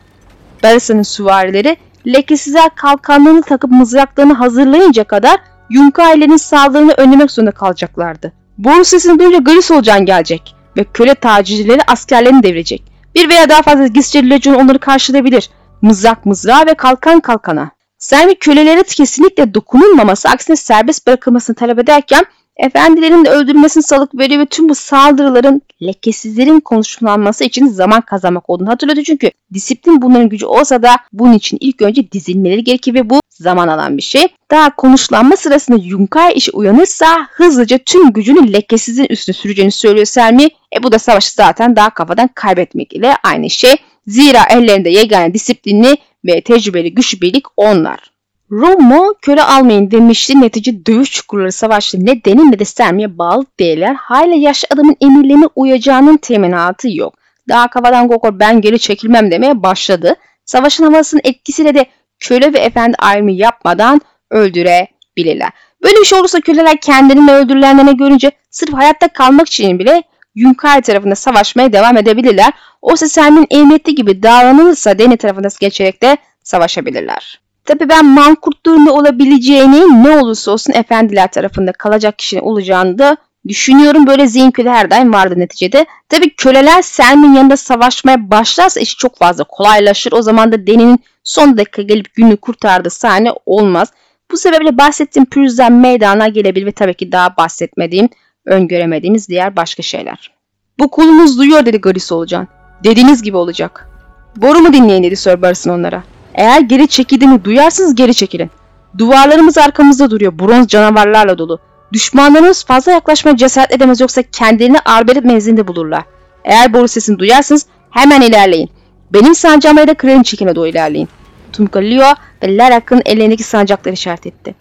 Bersa'nın 0.63 1.03
süvarileri 1.03 1.77
lekesizler 2.07 2.69
kalkanlarını 2.75 3.41
takıp 3.41 3.71
mızraklarını 3.71 4.33
hazırlayınca 4.33 5.03
kadar 5.03 5.39
Yunkai'lerin 5.69 6.37
saldırını 6.37 6.91
önlemek 6.91 7.31
zorunda 7.31 7.51
kalacaklardı. 7.51 8.33
Boru 8.57 8.85
sesini 8.85 9.19
duyunca 9.19 9.37
Gris 9.37 9.71
Olcan 9.71 10.05
gelecek 10.05 10.55
ve 10.77 10.83
köle 10.83 11.15
tacizcileri 11.15 11.81
askerlerini 11.87 12.43
devirecek. 12.43 12.83
Bir 13.15 13.29
veya 13.29 13.49
daha 13.49 13.61
fazla 13.61 13.87
Gisçeli 13.87 14.29
Legion 14.29 14.53
onları 14.53 14.79
karşılayabilir. 14.79 15.49
Mızrak 15.81 16.25
mızrağa 16.25 16.65
ve 16.65 16.73
kalkan 16.73 17.19
kalkana. 17.19 17.71
Selmi 17.97 18.35
kölelere 18.35 18.83
kesinlikle 18.83 19.53
dokunulmaması 19.53 20.29
aksine 20.29 20.55
serbest 20.55 21.07
bırakılmasını 21.07 21.55
talep 21.55 21.79
ederken 21.79 22.25
efendilerin 22.59 23.25
de 23.25 23.29
öldürülmesini 23.29 23.83
salık 23.83 24.17
veriyor 24.17 24.41
ve 24.41 24.45
tüm 24.45 24.69
bu 24.69 24.75
saldırıların 24.75 25.61
lekesizlerin 25.81 26.59
konuşlanması 26.59 27.43
için 27.43 27.67
zaman 27.67 28.01
kazanmak 28.01 28.49
olduğunu 28.49 28.69
hatırladı. 28.69 29.03
Çünkü 29.03 29.31
disiplin 29.53 30.01
bunların 30.01 30.29
gücü 30.29 30.45
olsa 30.45 30.83
da 30.83 30.95
bunun 31.13 31.33
için 31.33 31.57
ilk 31.61 31.81
önce 31.81 32.11
dizilmeleri 32.11 32.63
gerekir 32.63 32.93
ve 32.93 33.09
bu 33.09 33.19
zaman 33.29 33.67
alan 33.67 33.97
bir 33.97 34.01
şey. 34.01 34.27
Daha 34.51 34.75
konuşlanma 34.75 35.35
sırasında 35.35 35.77
Yunkay 35.81 36.33
işi 36.35 36.51
uyanırsa 36.51 37.27
hızlıca 37.31 37.77
tüm 37.85 38.13
gücünü 38.13 38.53
lekesizin 38.53 39.07
üstüne 39.09 39.33
süreceğini 39.33 39.71
söylüyor 39.71 40.05
Selmi. 40.05 40.43
E 40.75 40.83
bu 40.83 40.91
da 40.91 40.99
savaşı 40.99 41.31
zaten 41.31 41.75
daha 41.75 41.89
kafadan 41.89 42.29
kaybetmek 42.35 42.93
ile 42.93 43.15
aynı 43.23 43.49
şey. 43.49 43.75
Zira 44.07 44.43
ellerinde 44.49 44.89
yegane 44.89 45.33
disiplinli 45.33 45.97
ve 46.25 46.41
tecrübeli 46.41 46.93
güçlü 46.93 47.21
birlik 47.21 47.45
onlar. 47.57 48.08
Romo 48.51 49.13
köle 49.21 49.43
almayın 49.43 49.91
demişti. 49.91 50.41
Netice 50.41 50.85
dövüş 50.85 51.11
çukurları 51.11 51.51
savaştı. 51.51 52.05
Ne 52.05 52.25
denin 52.25 52.51
ne 52.51 52.59
de 52.59 52.65
sermiye 52.65 53.17
bağlı 53.17 53.45
değiller. 53.59 53.95
Hala 53.95 54.35
yaşlı 54.35 54.67
adamın 54.73 54.95
emirlerine 55.01 55.45
uyacağının 55.55 56.17
teminatı 56.17 56.89
yok. 56.89 57.13
Daha 57.49 57.67
kafadan 57.67 58.07
Gokor 58.07 58.39
ben 58.39 58.61
geri 58.61 58.79
çekilmem 58.79 59.31
demeye 59.31 59.63
başladı. 59.63 60.15
Savaşın 60.45 60.83
havasının 60.83 61.21
etkisiyle 61.23 61.75
de 61.75 61.85
köle 62.19 62.53
ve 62.53 62.59
efendi 62.59 62.95
ayrımı 62.99 63.31
yapmadan 63.31 64.01
öldürebilirler. 64.29 65.49
Böyle 65.83 65.95
bir 65.95 66.05
şey 66.05 66.19
olursa 66.19 66.41
köleler 66.41 66.77
kendilerini 66.81 67.31
öldürülenlerine 67.31 67.93
görünce 67.93 68.31
sırf 68.49 68.73
hayatta 68.73 69.07
kalmak 69.07 69.47
için 69.47 69.79
bile 69.79 70.03
Yunkar 70.35 70.81
tarafında 70.81 71.15
savaşmaya 71.15 71.73
devam 71.73 71.97
edebilirler. 71.97 72.53
Oysa 72.81 73.07
Selmin 73.07 73.47
emniyetli 73.49 73.95
gibi 73.95 74.23
davranılırsa 74.23 74.99
Deni 74.99 75.17
tarafında 75.17 75.47
geçerek 75.59 76.01
de 76.01 76.17
savaşabilirler. 76.43 77.48
Tabi 77.69 77.89
ben 77.89 78.05
mankurtluğun 78.05 78.85
ne 78.85 78.91
olabileceğini 78.91 80.03
ne 80.03 80.17
olursa 80.17 80.51
olsun 80.51 80.73
efendiler 80.73 81.31
tarafında 81.31 81.71
kalacak 81.71 82.19
kişinin 82.19 82.41
olacağını 82.41 82.99
da 82.99 83.17
düşünüyorum. 83.47 84.07
Böyle 84.07 84.27
zihin 84.27 84.51
köle 84.51 84.69
her 84.69 84.91
daim 84.91 85.13
vardı 85.13 85.33
neticede. 85.37 85.85
Tabi 86.09 86.35
köleler 86.35 86.81
Selmin 86.81 87.33
yanında 87.33 87.57
savaşmaya 87.57 88.31
başlarsa 88.31 88.79
iş 88.79 88.97
çok 88.97 89.17
fazla 89.17 89.43
kolaylaşır. 89.43 90.11
O 90.11 90.21
zaman 90.21 90.51
da 90.51 90.67
Deni'nin 90.67 90.99
son 91.23 91.57
dakika 91.57 91.81
gelip 91.81 92.13
günü 92.15 92.37
kurtardığı 92.37 92.89
sahne 92.89 93.31
olmaz. 93.45 93.93
Bu 94.31 94.37
sebeple 94.37 94.77
bahsettiğim 94.77 95.25
pürüzden 95.25 95.73
meydana 95.73 96.27
gelebilir 96.27 96.65
ve 96.65 96.71
tabii 96.71 96.93
ki 96.93 97.11
daha 97.11 97.37
bahsetmediğim, 97.37 98.09
öngöremediğimiz 98.45 99.29
diğer 99.29 99.55
başka 99.55 99.83
şeyler. 99.83 100.31
Bu 100.79 100.87
kulunuz 100.87 101.37
duyuyor 101.37 101.65
dedi 101.65 101.77
Garis 101.77 102.11
Olcan. 102.11 102.47
Dediğiniz 102.83 103.23
gibi 103.23 103.37
olacak. 103.37 103.89
Boru 104.35 104.59
mu 104.59 104.73
dinleyin 104.73 105.03
dedi 105.03 105.15
Sir 105.15 105.41
Barris'in 105.41 105.69
onlara. 105.69 106.03
Eğer 106.39 106.61
geri 106.61 106.87
çekildiğini 106.87 107.43
duyarsınız 107.43 107.95
geri 107.95 108.13
çekilin. 108.13 108.51
Duvarlarımız 108.97 109.57
arkamızda 109.57 110.11
duruyor. 110.11 110.39
Bronz 110.39 110.67
canavarlarla 110.67 111.37
dolu. 111.37 111.59
Düşmanlarımız 111.93 112.65
fazla 112.65 112.91
yaklaşmaya 112.91 113.37
cesaret 113.37 113.71
edemez 113.71 114.01
yoksa 114.01 114.21
kendilerini 114.21 114.79
arbelet 114.85 115.25
menzilinde 115.25 115.67
bulurlar. 115.67 116.03
Eğer 116.43 116.73
boru 116.73 116.87
sesini 116.87 117.19
duyarsınız 117.19 117.65
hemen 117.89 118.21
ilerleyin. 118.21 118.69
Benim 119.13 119.35
sancağıma 119.35 119.87
da 119.87 119.93
kralın 119.93 120.23
çekime 120.23 120.55
doğru 120.55 120.67
ilerleyin. 120.67 121.09
Tumkalio 121.53 122.13
ve 122.43 122.57
Larak'ın 122.57 123.01
ellerindeki 123.05 123.43
sancakları 123.43 123.93
işaret 123.93 124.25
etti. 124.25 124.55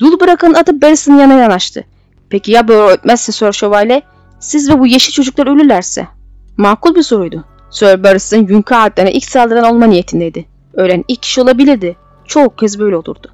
Dul 0.00 0.20
bırakın 0.20 0.54
atı 0.54 0.82
Barris'in 0.82 1.18
yanına 1.18 1.40
yanaştı. 1.40 1.84
Peki 2.30 2.52
ya 2.52 2.68
böyle 2.68 2.92
ötmezse 2.92 3.32
Sir 3.32 3.52
Şövalye? 3.52 4.02
Siz 4.40 4.70
ve 4.70 4.78
bu 4.78 4.86
yeşil 4.86 5.12
çocuklar 5.12 5.46
ölürlerse? 5.46 6.06
Makul 6.56 6.94
bir 6.94 7.02
soruydu. 7.02 7.44
Sir 7.70 8.02
Barris'in 8.02 8.48
Yunka 8.48 8.78
adlarına 8.78 9.10
ilk 9.10 9.24
saldıran 9.24 9.64
olma 9.64 9.86
niyetindeydi. 9.86 10.55
Ölen 10.76 11.04
ilk 11.08 11.22
kişi 11.22 11.40
olabilirdi. 11.40 11.96
Çoğu 12.24 12.56
kez 12.56 12.78
böyle 12.78 12.96
olurdu. 12.96 13.32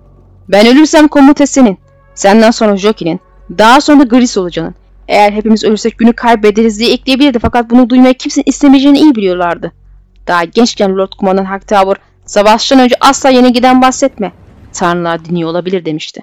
Ben 0.48 0.66
ölürsem 0.66 1.08
komuta 1.08 1.46
senin. 1.46 1.78
Senden 2.14 2.50
sonra 2.50 2.76
Jockey'nin. 2.76 3.20
Daha 3.58 3.80
sonra 3.80 4.02
Gris 4.02 4.36
olacağının. 4.38 4.74
Eğer 5.08 5.32
hepimiz 5.32 5.64
ölürsek 5.64 5.98
günü 5.98 6.12
kaybederiz 6.12 6.78
diye 6.78 6.92
ekleyebilirdi 6.92 7.38
fakat 7.38 7.70
bunu 7.70 7.90
duymaya 7.90 8.12
kimsenin 8.12 8.44
istemeyeceğini 8.46 8.98
iyi 8.98 9.14
biliyorlardı. 9.14 9.72
Daha 10.26 10.44
gençken 10.44 10.96
Lord 10.96 11.12
Kumandan 11.18 11.44
Hightower 11.44 11.96
savaştan 12.26 12.78
önce 12.78 12.94
asla 13.00 13.30
yeni 13.30 13.52
giden 13.52 13.82
bahsetme. 13.82 14.32
Tanrılar 14.72 15.24
dinliyor 15.24 15.50
olabilir 15.50 15.84
demişti. 15.84 16.20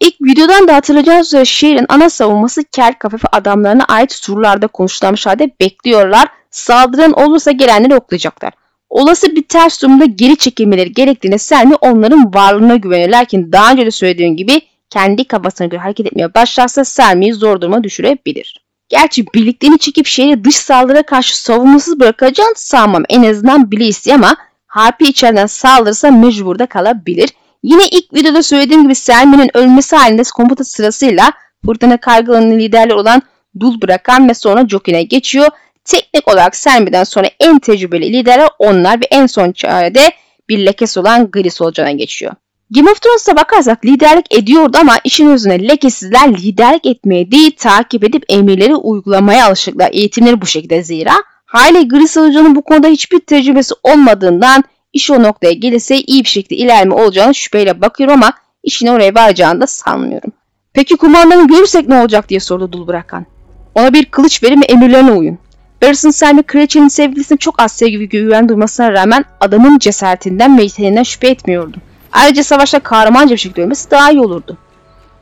İlk 0.00 0.14
videodan 0.20 0.68
da 0.68 0.74
hatırlayacağınız 0.74 1.26
üzere 1.26 1.44
şehrin 1.44 1.86
ana 1.88 2.10
savunması 2.10 2.64
kel 2.64 2.92
kafafe 2.98 3.28
adamlarına 3.32 3.84
ait 3.84 4.12
surlarda 4.12 4.66
konuşlanmış 4.66 5.26
halde 5.26 5.50
bekliyorlar. 5.60 6.28
Saldıran 6.50 7.12
olursa 7.12 7.50
gelenleri 7.50 7.94
oklayacaklar. 7.94 8.52
Olası 8.90 9.36
bir 9.36 9.42
ters 9.42 9.82
durumda 9.82 10.04
geri 10.04 10.36
çekilmeleri 10.36 10.92
gerektiğine 10.92 11.38
Selmi 11.38 11.74
onların 11.74 12.34
varlığına 12.34 12.76
güveniyor. 12.76 13.08
Lakin 13.08 13.52
daha 13.52 13.72
önce 13.72 13.86
de 13.86 13.90
söylediğim 13.90 14.36
gibi 14.36 14.60
kendi 14.90 15.24
kafasına 15.24 15.66
göre 15.66 15.80
hareket 15.80 16.06
etmeye 16.06 16.34
başlarsa 16.34 16.84
Selmi'yi 16.84 17.34
zor 17.34 17.60
duruma 17.60 17.84
düşürebilir. 17.84 18.64
Gerçi 18.88 19.26
birliklerini 19.26 19.78
çekip 19.78 20.06
şehri 20.06 20.44
dış 20.44 20.56
saldırıya 20.56 21.02
karşı 21.02 21.42
savunmasız 21.42 22.00
bırakacağını 22.00 22.54
sanmam. 22.56 23.02
En 23.08 23.22
azından 23.22 23.70
bile 23.70 24.14
ama 24.14 24.36
Harpi 24.66 25.04
içeriden 25.04 25.46
saldırırsa 25.46 26.10
mecburda 26.10 26.66
kalabilir. 26.66 27.30
Yine 27.62 27.82
ilk 27.92 28.14
videoda 28.14 28.42
söylediğim 28.42 28.82
gibi 28.82 28.94
Selmi'nin 28.94 29.56
ölmesi 29.56 29.96
halinde 29.96 30.22
komuta 30.34 30.64
sırasıyla 30.64 31.32
fırtına 31.66 31.96
kargalarının 31.96 32.58
liderleri 32.58 32.94
olan 32.94 33.22
Dul 33.60 33.80
bırakan 33.80 34.28
ve 34.28 34.34
sonra 34.34 34.68
Jokin'e 34.68 35.02
geçiyor. 35.02 35.48
Teknik 35.84 36.28
olarak 36.28 36.56
Selmi'den 36.56 37.04
sonra 37.04 37.26
en 37.40 37.58
tecrübeli 37.58 38.12
liderler 38.12 38.48
onlar 38.58 39.00
ve 39.00 39.04
en 39.10 39.26
son 39.26 39.52
çarede 39.52 40.12
bir 40.48 40.66
lekesi 40.66 41.00
olan 41.00 41.30
Gris 41.30 41.60
Olcan'a 41.60 41.90
geçiyor. 41.90 42.32
Game 42.70 42.90
of 42.90 43.00
Thrones'a 43.00 43.36
bakarsak 43.36 43.84
liderlik 43.84 44.34
ediyordu 44.34 44.76
ama 44.80 44.96
işin 45.04 45.30
özüne 45.30 45.68
lekesizler 45.68 46.32
liderlik 46.32 46.86
etmeye 46.86 47.30
değil 47.30 47.50
takip 47.58 48.04
edip 48.04 48.24
emirleri 48.28 48.74
uygulamaya 48.74 49.46
alışıklar. 49.46 49.90
Eğitimleri 49.92 50.40
bu 50.40 50.46
şekilde 50.46 50.82
zira. 50.82 51.12
Hayle 51.44 51.82
Gris 51.82 52.16
Olcan'ın 52.16 52.54
bu 52.54 52.62
konuda 52.62 52.88
hiçbir 52.88 53.20
tecrübesi 53.20 53.74
olmadığından 53.82 54.64
iş 54.92 55.10
o 55.10 55.22
noktaya 55.22 55.52
gelirse 55.52 55.96
iyi 55.96 56.24
bir 56.24 56.28
şekilde 56.28 56.56
ilerleme 56.56 56.94
olacağını 56.94 57.34
şüpheyle 57.34 57.80
bakıyorum 57.80 58.14
ama 58.14 58.32
işin 58.62 58.86
oraya 58.86 59.14
varacağını 59.14 59.60
da 59.60 59.66
sanmıyorum. 59.66 60.32
Peki 60.72 60.96
kumandanı 60.96 61.48
görürsek 61.48 61.88
ne 61.88 62.00
olacak 62.00 62.28
diye 62.28 62.40
sordu 62.40 62.72
Dul 62.72 62.86
Bırakan. 62.86 63.26
Ona 63.74 63.92
bir 63.92 64.04
kılıç 64.04 64.42
verin 64.42 64.60
ve 64.60 64.64
emirlerine 64.64 65.12
uyun. 65.12 65.38
Barris'in 65.82 66.10
Selmy 66.10 66.42
Kraliçenin 66.42 66.88
sevgilisine 66.88 67.38
çok 67.38 67.62
az 67.62 67.72
sevgi 67.72 68.00
ve 68.00 68.04
güven 68.04 68.48
duymasına 68.48 68.92
rağmen 68.92 69.24
adamın 69.40 69.78
cesaretinden 69.78 70.58
ve 70.58 70.62
yeteneğinden 70.62 71.02
şüphe 71.02 71.28
etmiyordu. 71.28 71.76
Ayrıca 72.12 72.44
savaşta 72.44 72.78
kahramanca 72.78 73.32
bir 73.32 73.40
şekilde 73.40 73.62
ölmesi 73.62 73.90
daha 73.90 74.10
iyi 74.10 74.20
olurdu. 74.20 74.58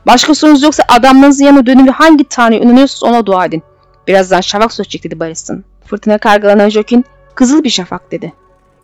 Başka 0.07 0.35
sorunuz 0.35 0.63
yoksa 0.63 0.83
adamlarınızın 0.87 1.45
yanına 1.45 1.65
dönün 1.65 1.87
ve 1.87 1.91
hangi 1.91 2.23
tanrıya 2.23 2.59
inanıyorsanız 2.59 3.03
ona 3.03 3.25
dua 3.25 3.45
edin. 3.45 3.63
Birazdan 4.07 4.41
şafak 4.41 4.73
söz 4.73 5.03
dedi 5.03 5.19
Barris'in. 5.19 5.65
Fırtına 5.85 6.17
kargalanan 6.17 6.69
Jokin, 6.69 7.05
kızıl 7.35 7.63
bir 7.63 7.69
şafak 7.69 8.11
dedi. 8.11 8.33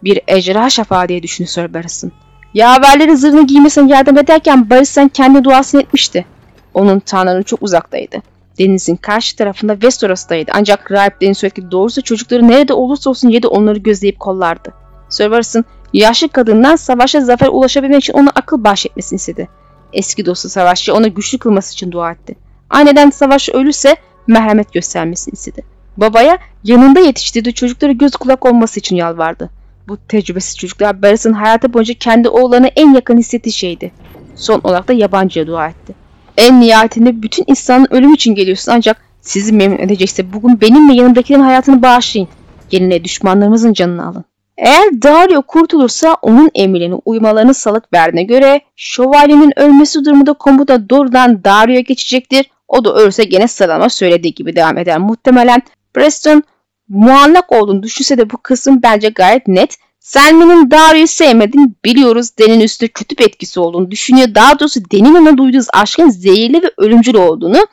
Bir 0.04 0.22
ejderha 0.28 0.70
şafağı 0.70 1.10
diye 1.10 1.24
düşündü 1.24 1.50
Sir 1.50 1.74
Barris'in. 1.74 2.14
Yaverleri 2.54 3.18
zırhını 3.18 3.48
giymesine 3.48 3.92
yardım 3.92 4.18
ederken 4.18 4.70
Barris'in 4.70 5.08
kendi 5.08 5.44
duasını 5.44 5.82
etmişti. 5.82 6.26
Onun 6.74 7.00
tanrının 7.00 7.44
çok 7.44 7.62
uzaktaydı. 7.62 8.22
Denizin 8.60 8.96
karşı 8.96 9.36
tarafında 9.36 9.74
Westeros'taydı. 9.74 10.52
Ancak 10.56 10.92
rahiplerin 10.92 11.34
sürekli 11.34 11.72
doğrusu 11.72 12.02
çocukları 12.02 12.48
nerede 12.48 12.74
olursa 12.74 13.10
olsun 13.10 13.30
yedi 13.30 13.48
onları 13.48 13.80
gözleyip 13.80 14.20
kollardı. 14.20 14.74
Sir 15.10 15.64
yaşlı 15.94 16.30
kadından 16.30 16.76
savaşa 16.76 17.22
zafer 17.22 17.48
ulaşabilmek 17.48 18.04
için 18.04 18.14
ona 18.14 18.30
akıl 18.30 18.64
bahşetmesini 18.64 19.18
istedi. 19.18 19.50
Eski 19.94 20.26
dostu 20.26 20.50
savaşçı 20.50 20.94
ona 20.94 21.08
güçlü 21.08 21.38
kılması 21.38 21.74
için 21.74 21.92
dua 21.92 22.12
etti. 22.12 22.36
Aniden 22.70 23.10
savaş 23.10 23.50
ölürse 23.50 23.96
merhamet 24.28 24.74
göstermesini 24.74 25.34
istedi. 25.34 25.64
Babaya 25.98 26.38
yanında 26.64 27.00
yetiştirdiği 27.00 27.54
çocuklara 27.54 27.92
göz 27.92 28.12
kulak 28.12 28.46
olması 28.46 28.80
için 28.80 28.96
yalvardı. 28.96 29.50
Bu 29.88 29.98
tecrübesiz 29.98 30.58
çocuklar 30.58 31.02
Barris'in 31.02 31.34
hayatı 31.34 31.74
boyunca 31.74 31.94
kendi 31.94 32.30
oğlanı 32.30 32.68
en 32.68 32.94
yakın 32.94 33.18
hissettiği 33.18 33.54
şeydi. 33.54 33.92
Son 34.36 34.62
olarak 34.64 34.88
da 34.88 34.94
yabancıya 34.94 35.48
dua 35.48 35.68
etti. 35.68 35.99
En 36.40 36.62
nihayetinde 36.62 37.22
bütün 37.22 37.44
insanın 37.48 37.88
ölüm 37.90 38.14
için 38.14 38.36
geliyorsun 38.36 38.72
ancak 38.72 39.02
sizi 39.22 39.54
memnun 39.54 39.78
edecekse 39.78 40.34
bugün 40.34 40.62
benim 40.62 40.90
ve 40.90 40.94
yanımdakilerin 40.94 41.44
hayatını 41.44 41.82
bağışlayın. 41.82 42.28
Yerine 42.72 43.04
düşmanlarımızın 43.04 43.74
canını 43.74 44.08
alın. 44.08 44.26
Eğer 44.58 45.02
Dario 45.02 45.42
kurtulursa 45.42 46.18
onun 46.22 46.52
emirlerine 46.56 46.96
uymalarını 47.06 47.54
salık 47.54 47.94
verdiğine 47.94 48.24
göre 48.24 48.62
şövalyenin 48.76 49.60
ölmesi 49.60 50.06
durumunda 50.06 50.34
komuta 50.34 50.90
doğrudan 50.90 51.44
Dario'ya 51.44 51.80
geçecektir. 51.80 52.52
O 52.68 52.86
da 52.86 52.96
ölürse 52.96 53.24
gene 53.24 53.48
sıralama 53.48 53.90
söylediği 53.90 54.34
gibi 54.34 54.56
devam 54.56 54.78
eder. 54.78 54.98
Muhtemelen 54.98 55.62
Preston 55.94 56.44
muallak 56.90 57.52
olduğunu 57.52 57.84
düşünse 57.84 58.18
de 58.18 58.30
bu 58.30 58.38
kısım 58.38 58.80
bence 58.84 59.10
gayet 59.10 59.48
net. 59.48 59.78
Selmin'in 60.00 60.72
Dario'yu 60.72 61.08
sevmediğini 61.08 61.70
biliyoruz. 61.86 62.30
Den'in 62.40 62.60
üstünde 62.60 62.92
kötü 62.92 63.24
etkisi 63.24 63.60
olduğunu 63.60 63.92
düşünüyor. 63.92 64.36
Daha 64.36 64.60
doğrusu 64.60 64.80
Den'in 64.92 65.16
ona 65.16 65.38
duyduğu 65.38 65.66
aşkın 65.74 66.10
zehirli 66.10 66.64
ve 66.64 66.72
ölümcül 66.78 67.16
olduğunu, 67.16 67.68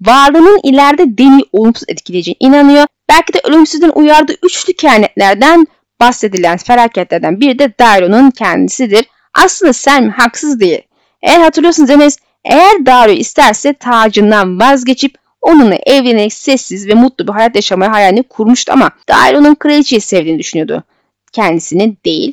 varlığının 0.00 0.60
ileride 0.62 1.18
Den'i 1.18 1.42
olumsuz 1.52 1.84
etkileyeceğine 1.88 2.36
inanıyor. 2.40 2.86
Belki 3.08 3.32
de 3.32 3.40
ölümsüzden 3.44 3.92
uyardığı 3.94 4.34
üçlü 4.42 4.72
kehanetlerden 4.72 5.66
bahsedilen 6.00 6.56
felaketlerden 6.56 7.40
biri 7.40 7.58
de 7.58 7.74
Dario'nun 7.78 8.30
kendisidir. 8.30 9.04
Aslında 9.34 9.72
Selmin 9.72 10.10
haksız 10.10 10.60
değil. 10.60 10.82
Eğer 11.22 11.40
hatırlıyorsunuz 11.40 11.90
Enes, 11.90 12.18
eğer 12.44 12.86
Dario 12.86 13.12
isterse 13.12 13.72
tacından 13.72 14.60
vazgeçip 14.60 15.14
onunla 15.40 15.74
evlenerek 15.86 16.32
sessiz 16.32 16.88
ve 16.88 16.94
mutlu 16.94 17.28
bir 17.28 17.32
hayat 17.32 17.56
yaşamaya 17.56 17.92
hayalini 17.92 18.22
kurmuştu 18.22 18.72
ama 18.72 18.90
Dario'nun 19.08 19.54
kraliçeyi 19.54 20.00
sevdiğini 20.00 20.38
düşünüyordu. 20.38 20.84
Kendisinin 21.36 21.98
değil. 22.04 22.32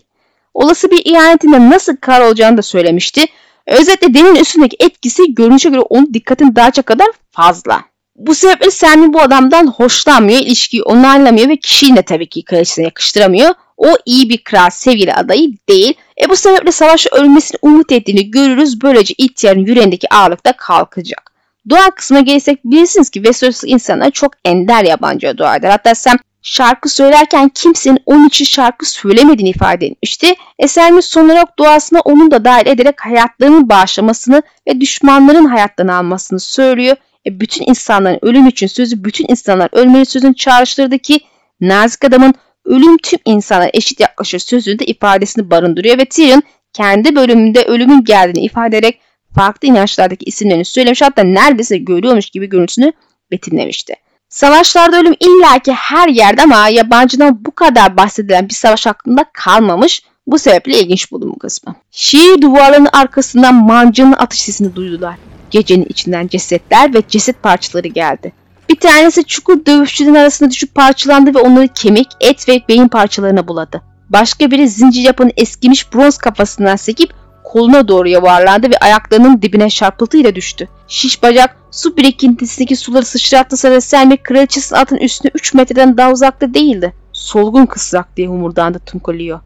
Olası 0.54 0.92
bir 0.92 1.02
ihanetinde 1.06 1.70
nasıl 1.70 1.96
kar 1.96 2.22
olacağını 2.22 2.58
da 2.58 2.62
söylemişti. 2.62 3.26
Özetle 3.68 4.14
Den'in 4.14 4.36
üstündeki 4.36 4.78
etkisi 4.80 5.36
görünüşe 5.36 5.70
göre 5.70 5.80
onun 5.80 6.14
dikkatini 6.14 6.56
dağıtacak 6.56 6.86
kadar 6.86 7.08
fazla. 7.32 7.82
Bu 8.16 8.36
sebeple 8.36 8.72
Selmi 8.72 9.14
bu 9.14 9.22
adamdan 9.22 9.68
hoşlanmıyor, 9.68 10.40
ilişkiyi 10.40 10.84
onaylamıyor 10.84 11.50
ve 11.50 11.58
kişiyi 11.58 11.96
de 11.96 12.02
tabii 12.02 12.30
ki 12.30 12.46
kraliçesine 12.46 12.86
yakıştıramıyor. 12.86 13.54
O 13.78 13.88
iyi 14.06 14.30
bir 14.30 14.44
kral 14.44 14.70
sevgili 14.70 15.14
adayı 15.14 15.54
değil. 15.70 15.94
E 16.22 16.30
bu 16.30 16.36
sebeple 16.36 16.72
savaşta 16.72 17.16
ölmesini 17.16 17.60
umut 17.62 17.92
ettiğini 17.92 18.32
görürüz. 18.32 18.82
Böylece 18.82 19.14
ihtiyarın 19.18 19.66
yüreğindeki 19.66 20.14
ağırlık 20.14 20.46
da 20.46 20.54
kalkacak. 20.58 21.32
Dua 21.70 21.92
kısmına 21.92 22.22
gelirsek 22.22 22.66
bilirsiniz 22.66 23.10
ki 23.10 23.20
Westeros 23.20 23.64
insanlar 23.66 24.12
çok 24.12 24.34
ender 24.46 24.84
yabancıya 24.84 25.38
dua. 25.38 25.52
Hatta 25.52 25.96
Sam 25.96 26.18
şarkı 26.44 26.90
söylerken 26.90 27.50
kimsenin 27.50 28.00
onun 28.06 28.28
için 28.28 28.46
şarkı 28.46 28.90
söylemediğini 28.90 29.50
ifade 29.50 29.86
etmişti. 29.86 30.36
Eserimiz 30.60 31.06
son 31.06 31.26
olarak 31.26 31.60
duasına 31.60 32.00
onun 32.00 32.32
da 32.32 32.46
dahil 32.46 32.68
ederek 32.68 33.02
hayatlarını 33.02 33.70
bağışlamasını 33.70 34.42
ve 34.68 34.82
düşmanların 34.82 35.46
hayatlarını 35.46 35.96
almasını 35.96 36.40
söylüyor. 36.40 36.96
E, 37.26 37.40
bütün 37.40 37.66
insanların 37.68 38.20
ölüm 38.22 38.48
için 38.48 38.68
sözü 38.68 39.04
bütün 39.04 39.26
insanlar 39.30 39.70
ölmeli 39.72 40.06
sözün 40.06 40.34
çağrıştırdı 40.34 41.00
ki 41.00 41.20
nazik 41.62 42.06
adamın 42.06 42.34
ölüm 42.66 42.98
tüm 42.98 43.20
insanlara 43.26 43.70
eşit 43.74 44.00
yaklaşır 44.00 44.40
sözünde 44.40 44.86
ifadesini 44.86 45.52
barındırıyor 45.52 45.98
ve 45.98 46.06
Tyrion 46.06 46.44
kendi 46.74 47.16
bölümünde 47.16 47.64
ölümün 47.64 48.04
geldiğini 48.04 48.46
ifade 48.46 48.78
ederek 48.78 49.00
farklı 49.36 49.68
inançlardaki 49.68 50.26
isimlerini 50.26 50.66
söylemiş 50.66 51.02
hatta 51.02 51.24
neredeyse 51.24 51.78
görüyormuş 51.78 52.30
gibi 52.30 52.50
görüntüsünü 52.50 52.94
betimlemişti. 53.32 53.96
Savaşlarda 54.34 55.00
ölüm 55.00 55.16
illaki 55.20 55.72
her 55.72 56.08
yerde 56.08 56.42
ama 56.42 56.68
yabancıdan 56.68 57.46
bu 57.46 57.56
kadar 57.56 57.98
bahsedilen 57.98 58.50
bir 58.50 58.54
savaş 58.54 58.86
hakkında 58.86 59.26
kalmamış. 59.34 60.04
Bu 60.28 60.40
sebeple 60.40 60.80
ilginç 60.80 61.12
buldum 61.12 61.32
bu 61.36 61.40
kısmı. 61.40 61.76
Şiir 61.92 62.42
duvarlarının 62.42 62.90
arkasından 62.94 63.56
mancının 63.56 64.14
atış 64.14 64.40
sesini 64.40 64.76
duydular. 64.76 65.16
Gecenin 65.52 65.86
içinden 65.90 66.28
cesetler 66.28 66.94
ve 66.94 67.04
ceset 67.08 67.44
parçaları 67.44 67.88
geldi. 67.88 68.34
Bir 68.70 68.76
tanesi 68.76 69.24
çukur 69.24 69.66
dövüşçülerin 69.66 70.16
arasında 70.16 70.52
düşüp 70.52 70.76
parçalandı 70.76 71.36
ve 71.36 71.40
onları 71.40 71.68
kemik, 71.68 72.08
et 72.22 72.50
ve 72.50 72.62
beyin 72.70 72.88
parçalarına 72.88 73.48
buladı. 73.48 73.82
Başka 74.10 74.52
biri 74.52 74.70
zincir 74.70 75.02
yapan 75.02 75.32
eskimiş 75.38 75.94
bronz 75.94 76.18
kafasından 76.18 76.76
sekip 76.76 77.14
koluna 77.54 77.88
doğru 77.88 78.10
yuvarlandı 78.10 78.70
ve 78.70 78.78
ayaklarının 78.78 79.42
dibine 79.42 79.70
çarpıltıyla 79.70 80.36
düştü. 80.36 80.70
Şiş 80.88 81.24
bacak 81.24 81.56
su 81.72 81.98
birikintisindeki 81.98 82.76
suları 82.76 83.06
sıçrattı 83.06 83.58
sırada 83.58 83.82
Selmi 83.82 84.18
kraliçesinin 84.18 84.80
atın 84.80 84.98
üstüne 84.98 85.32
3 85.36 85.54
metreden 85.54 85.98
daha 85.98 86.12
uzakta 86.12 86.54
değildi. 86.54 86.94
Solgun 87.12 87.66
kısrak 87.66 88.18
diye 88.18 88.28
humurdandı 88.28 88.80
Tunkolio. 88.80 89.40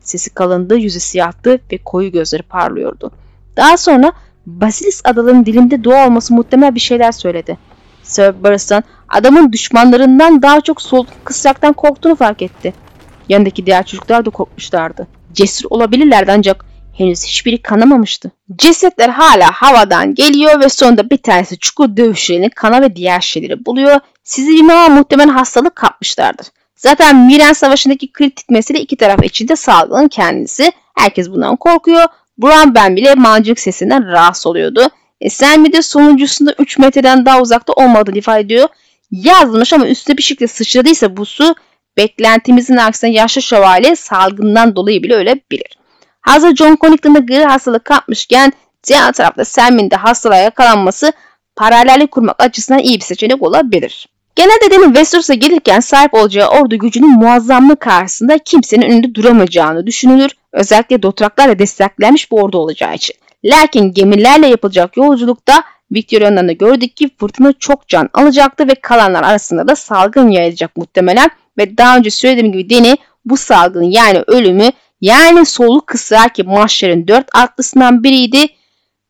Sesi 0.00 0.30
kalındı, 0.30 0.76
yüzü 0.76 1.00
siyahtı 1.00 1.60
ve 1.72 1.78
koyu 1.78 2.12
gözleri 2.12 2.42
parlıyordu. 2.42 3.10
Daha 3.56 3.76
sonra 3.76 4.12
Basilis 4.46 5.00
adalarının 5.04 5.46
dilinde 5.46 5.84
dua 5.84 6.06
olması 6.06 6.34
muhtemel 6.34 6.74
bir 6.74 6.80
şeyler 6.80 7.12
söyledi. 7.12 7.58
Sir 8.02 8.42
Barristan 8.42 8.82
adamın 9.08 9.52
düşmanlarından 9.52 10.42
daha 10.42 10.60
çok 10.60 10.82
solgun 10.82 11.14
kısraktan 11.24 11.72
korktuğunu 11.72 12.16
fark 12.16 12.42
etti. 12.42 12.74
Yanındaki 13.28 13.66
diğer 13.66 13.86
çocuklar 13.86 14.24
da 14.24 14.30
korkmuşlardı. 14.30 15.06
Cesur 15.32 15.66
olabilirlerdi 15.70 16.32
ancak 16.32 16.73
henüz 16.96 17.24
hiçbiri 17.24 17.62
kanamamıştı. 17.62 18.30
Cesetler 18.56 19.08
hala 19.08 19.50
havadan 19.52 20.14
geliyor 20.14 20.60
ve 20.60 20.68
sonunda 20.68 21.10
bir 21.10 21.16
tanesi 21.16 21.58
çukur 21.58 21.96
dövüşlerini 21.96 22.50
kana 22.50 22.82
ve 22.82 22.96
diğer 22.96 23.20
şeyleri 23.20 23.66
buluyor. 23.66 24.00
Sizi 24.24 24.52
bilmem 24.52 24.92
muhtemelen 24.92 25.28
hastalık 25.28 25.76
kapmışlardır. 25.76 26.46
Zaten 26.76 27.16
Miren 27.16 27.52
Savaşı'ndaki 27.52 28.12
kritik 28.12 28.50
mesele 28.50 28.80
iki 28.80 28.96
taraf 28.96 29.24
içinde 29.24 29.56
salgının 29.56 30.08
kendisi. 30.08 30.72
Herkes 30.94 31.30
bundan 31.30 31.56
korkuyor. 31.56 32.04
Buran 32.38 32.74
ben 32.74 32.96
bile 32.96 33.14
mancınık 33.14 33.60
sesinden 33.60 34.06
rahatsız 34.06 34.46
oluyordu. 34.46 34.88
E 35.20 35.30
Selmi 35.30 35.72
de 35.72 35.82
sonuncusunda 35.82 36.54
3 36.58 36.78
metreden 36.78 37.26
daha 37.26 37.40
uzakta 37.40 37.72
olmadığını 37.72 38.18
ifade 38.18 38.40
ediyor. 38.40 38.68
Yazmış 39.10 39.72
ama 39.72 39.86
üstüne 39.86 40.16
bir 40.16 40.22
şekilde 40.22 40.48
sıçradıysa 40.48 41.16
bu 41.16 41.26
su 41.26 41.54
beklentimizin 41.96 42.76
aksine 42.76 43.10
yaşlı 43.10 43.42
şövalye 43.42 43.96
salgından 43.96 44.76
dolayı 44.76 45.02
bile 45.02 45.14
ölebilir. 45.14 45.78
Hazır 46.24 46.56
John 46.56 46.76
Connington'da 46.80 47.18
gri 47.18 47.44
hastalık 47.44 47.84
kapmışken 47.84 48.52
diğer 48.88 49.12
tarafta 49.12 49.44
Selmin 49.44 49.90
de 49.90 49.96
hastalığa 49.96 50.38
yakalanması 50.38 51.12
paralellik 51.56 52.10
kurmak 52.10 52.42
açısından 52.42 52.80
iyi 52.80 52.98
bir 52.98 53.04
seçenek 53.04 53.42
olabilir. 53.42 54.08
Genelde 54.36 54.70
demin 54.70 54.86
Westeros'a 54.86 55.34
gelirken 55.34 55.80
sahip 55.80 56.14
olacağı 56.14 56.48
ordu 56.48 56.78
gücünün 56.78 57.18
muazzamlığı 57.18 57.76
karşısında 57.76 58.38
kimsenin 58.38 58.82
önünde 58.82 59.14
duramayacağını 59.14 59.86
düşünülür. 59.86 60.30
Özellikle 60.52 61.02
dotraklarla 61.02 61.58
desteklenmiş 61.58 62.32
bir 62.32 62.36
ordu 62.36 62.58
olacağı 62.58 62.94
için. 62.94 63.16
Lakin 63.44 63.92
gemilerle 63.92 64.46
yapılacak 64.46 64.96
yolculukta 64.96 65.62
Victoria'nın 65.92 66.48
da 66.48 66.52
gördük 66.52 66.96
ki 66.96 67.10
fırtına 67.20 67.52
çok 67.52 67.88
can 67.88 68.10
alacaktı 68.12 68.68
ve 68.68 68.74
kalanlar 68.74 69.22
arasında 69.22 69.68
da 69.68 69.76
salgın 69.76 70.28
yayılacak 70.28 70.76
muhtemelen. 70.76 71.30
Ve 71.58 71.78
daha 71.78 71.96
önce 71.96 72.10
söylediğim 72.10 72.52
gibi 72.52 72.70
Deni 72.70 72.96
bu 73.24 73.36
salgın 73.36 73.82
yani 73.82 74.22
ölümü 74.26 74.70
yani 75.00 75.46
soluk 75.46 75.86
kısa 75.86 76.28
ki 76.28 76.42
mahşerin 76.42 77.08
dört 77.08 77.28
atlısından 77.34 78.02
biriydi 78.02 78.46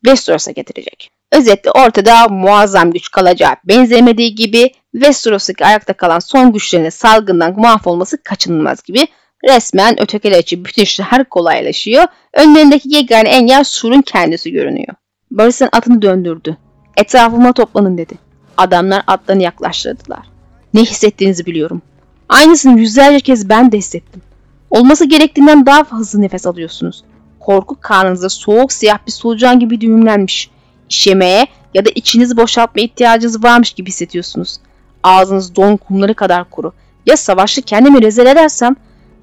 Westeros'a 0.05 0.51
getirecek. 0.51 1.11
Özetle 1.31 1.71
ortada 1.71 2.27
muazzam 2.27 2.91
güç 2.91 3.11
kalacağı 3.11 3.55
benzemediği 3.63 4.35
gibi 4.35 4.71
Westeros'taki 4.91 5.65
ayakta 5.65 5.93
kalan 5.93 6.19
son 6.19 6.53
güçlerinin 6.53 6.89
salgından 6.89 7.59
mahvolması 7.59 8.23
kaçınılmaz 8.23 8.83
gibi 8.83 9.07
resmen 9.47 10.01
ötekiler 10.01 10.39
için 10.39 10.65
bütün 10.65 10.81
işler 10.81 11.23
kolaylaşıyor. 11.29 12.03
Önlerindeki 12.33 12.95
yegane 12.95 13.29
engel 13.29 13.63
surun 13.63 14.01
kendisi 14.01 14.51
görünüyor. 14.51 14.95
Barış'ın 15.31 15.69
atını 15.71 16.01
döndürdü. 16.01 16.57
Etrafıma 16.97 17.53
toplanın 17.53 17.97
dedi. 17.97 18.13
Adamlar 18.57 19.03
atlarını 19.07 19.43
yaklaştırdılar. 19.43 20.27
Ne 20.73 20.81
hissettiğinizi 20.81 21.45
biliyorum. 21.45 21.81
Aynısını 22.29 22.79
yüzlerce 22.79 23.19
kez 23.19 23.49
ben 23.49 23.71
de 23.71 23.77
hissettim. 23.77 24.21
Olması 24.69 25.05
gerektiğinden 25.05 25.65
daha 25.65 25.83
hızlı 25.83 26.21
nefes 26.21 26.47
alıyorsunuz. 26.47 27.03
Korku 27.39 27.77
karnınızda 27.81 28.29
soğuk 28.29 28.73
siyah 28.73 28.97
bir 29.07 29.11
solucan 29.11 29.59
gibi 29.59 29.81
düğümlenmiş. 29.81 30.49
İşemeye 30.89 31.47
ya 31.73 31.85
da 31.85 31.89
içinizi 31.95 32.37
boşaltma 32.37 32.81
ihtiyacınız 32.81 33.43
varmış 33.43 33.73
gibi 33.73 33.89
hissediyorsunuz. 33.89 34.57
Ağzınız 35.03 35.55
don 35.55 35.77
kumları 35.77 36.13
kadar 36.13 36.49
kuru. 36.49 36.73
Ya 37.05 37.17
savaşta 37.17 37.61
kendimi 37.61 38.01
rezil 38.01 38.25
edersem 38.25 38.75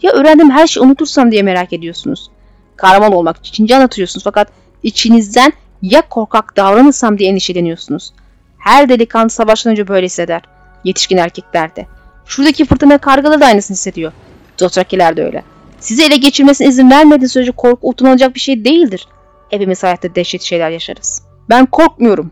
ya 0.03 0.13
öğrendim 0.13 0.51
her 0.51 0.67
şeyi 0.67 0.85
unutursam 0.87 1.31
diye 1.33 1.43
merak 1.43 1.73
ediyorsunuz. 1.73 2.31
Kahraman 2.77 3.13
olmak 3.13 3.47
için 3.47 3.67
can 3.67 3.81
atıyorsunuz 3.81 4.25
fakat 4.25 4.49
içinizden 4.83 5.53
ya 5.83 6.03
korkak 6.09 6.57
davranırsam 6.57 7.19
diye 7.19 7.31
endişeleniyorsunuz. 7.31 8.13
Her 8.59 8.89
delikanlı 8.89 9.31
savaştan 9.31 9.71
önce 9.71 9.89
böyle 9.89 10.07
hisseder. 10.07 10.43
Yetişkin 10.85 11.17
erkekler 11.17 11.77
de. 11.77 11.87
Şuradaki 12.27 12.65
fırtına 12.65 12.99
kargaları 12.99 13.41
da 13.41 13.47
aynısını 13.47 13.75
hissediyor. 13.75 14.13
Dothrakiler 14.63 15.17
de 15.17 15.25
öyle. 15.25 15.43
Sizi 15.81 16.03
ele 16.03 16.17
geçirmesine 16.17 16.69
izin 16.69 16.91
vermediği 16.91 17.29
sürece 17.29 17.51
korku 17.51 17.89
utanılacak 17.89 18.35
bir 18.35 18.41
şey 18.41 18.65
değildir. 18.65 19.07
Hepimiz 19.51 19.83
hayatta 19.83 20.15
dehşet 20.15 20.43
şeyler 20.43 20.71
yaşarız. 20.71 21.23
Ben 21.51 21.67
korkmuyorum. 21.67 22.31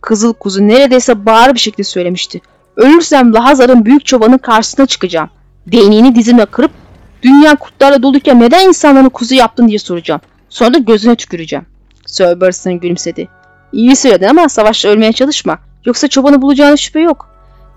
Kızıl 0.00 0.32
kuzu 0.32 0.68
neredeyse 0.68 1.26
bağır 1.26 1.54
bir 1.54 1.58
şekilde 1.58 1.84
söylemişti. 1.84 2.40
Ölürsem 2.76 3.34
Lahazar'ın 3.34 3.84
büyük 3.84 4.06
çobanın 4.06 4.38
karşısına 4.38 4.86
çıkacağım. 4.86 5.30
Değneğini 5.66 6.14
dizime 6.14 6.46
kırıp 6.46 6.70
dünya 7.22 7.54
kurtlarla 7.56 8.02
doluyken 8.02 8.40
neden 8.40 8.68
insanları 8.68 9.10
kuzu 9.10 9.34
yaptın 9.34 9.68
diye 9.68 9.78
soracağım. 9.78 10.20
Sonra 10.48 10.74
da 10.74 10.78
gözüne 10.78 11.16
tüküreceğim. 11.16 11.66
Sir 12.06 12.40
Burstyn 12.40 12.72
gülümsedi. 12.80 13.28
İyi 13.72 13.96
söyledin 13.96 14.26
ama 14.26 14.48
savaşta 14.48 14.88
ölmeye 14.88 15.12
çalışma. 15.12 15.58
Yoksa 15.84 16.08
çobanı 16.08 16.42
bulacağını 16.42 16.78
şüphe 16.78 17.00
yok. 17.00 17.28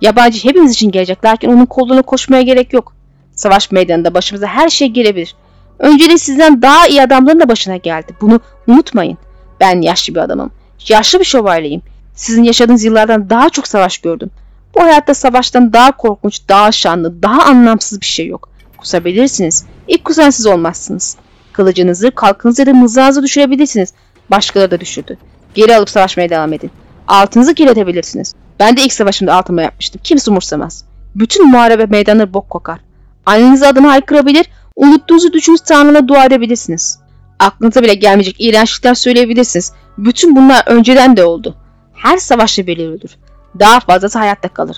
Yabancı 0.01 0.49
hepimiz 0.49 0.71
için 0.73 0.91
gelecek 0.91 1.25
lakin 1.25 1.49
onun 1.51 1.65
kollarına 1.65 2.01
koşmaya 2.01 2.41
gerek 2.41 2.73
yok. 2.73 2.93
Savaş 3.35 3.71
meydanında 3.71 4.13
başımıza 4.13 4.47
her 4.47 4.69
şey 4.69 4.87
gelebilir. 4.87 5.35
Önceliği 5.79 6.19
sizden 6.19 6.61
daha 6.61 6.87
iyi 6.87 7.01
adamların 7.01 7.39
da 7.39 7.49
başına 7.49 7.77
geldi. 7.77 8.13
Bunu 8.21 8.39
unutmayın. 8.67 9.17
Ben 9.59 9.81
yaşlı 9.81 10.15
bir 10.15 10.19
adamım. 10.19 10.51
Yaşlı 10.87 11.19
bir 11.19 11.25
şövalyeyim. 11.25 11.81
Sizin 12.15 12.43
yaşadığınız 12.43 12.83
yıllardan 12.83 13.29
daha 13.29 13.49
çok 13.49 13.67
savaş 13.67 13.97
gördüm. 13.97 14.31
Bu 14.75 14.81
hayatta 14.81 15.13
savaştan 15.13 15.73
daha 15.73 15.97
korkunç, 15.97 16.41
daha 16.49 16.71
şanlı, 16.71 17.23
daha 17.23 17.43
anlamsız 17.43 18.01
bir 18.01 18.05
şey 18.05 18.27
yok. 18.27 18.49
Kusabilirsiniz. 18.77 19.65
İlk 19.87 20.05
kusan 20.05 20.29
siz 20.29 20.45
olmazsınız. 20.45 21.17
Kılıcınızı, 21.53 22.11
kalkınızı 22.11 22.61
ya 22.61 22.65
da 22.65 22.73
mızrağınızı 22.73 23.23
düşürebilirsiniz. 23.23 23.93
Başkaları 24.31 24.71
da 24.71 24.79
düşürdü. 24.79 25.17
Geri 25.55 25.75
alıp 25.75 25.89
savaşmaya 25.89 26.29
devam 26.29 26.53
edin. 26.53 26.71
Altınızı 27.07 27.53
kirletebilirsiniz. 27.53 28.35
Ben 28.59 28.77
de 28.77 28.81
ilk 28.81 28.93
savaşımda 28.93 29.35
altıma 29.35 29.61
yapmıştım. 29.61 30.01
Kimse 30.03 30.31
umursamaz. 30.31 30.85
Bütün 31.15 31.51
muharebe 31.51 31.85
meydanları 31.85 32.33
bok 32.33 32.49
kokar. 32.49 32.79
Anneniz 33.25 33.63
adına 33.63 33.89
haykırabilir, 33.89 34.45
unuttuğunuzu 34.75 35.33
düşünüp 35.33 35.65
Tanrı'na 35.65 36.07
dua 36.07 36.25
edebilirsiniz. 36.25 36.99
Aklınıza 37.39 37.81
bile 37.81 37.93
gelmeyecek 37.93 38.35
iğrençlikler 38.39 38.93
söyleyebilirsiniz. 38.93 39.73
Bütün 39.97 40.35
bunlar 40.35 40.63
önceden 40.67 41.17
de 41.17 41.23
oldu. 41.23 41.55
Her 41.93 42.17
savaşta 42.17 42.61
ölür. 42.61 43.17
Daha 43.59 43.79
fazlası 43.79 44.19
hayatta 44.19 44.47
kalır. 44.47 44.77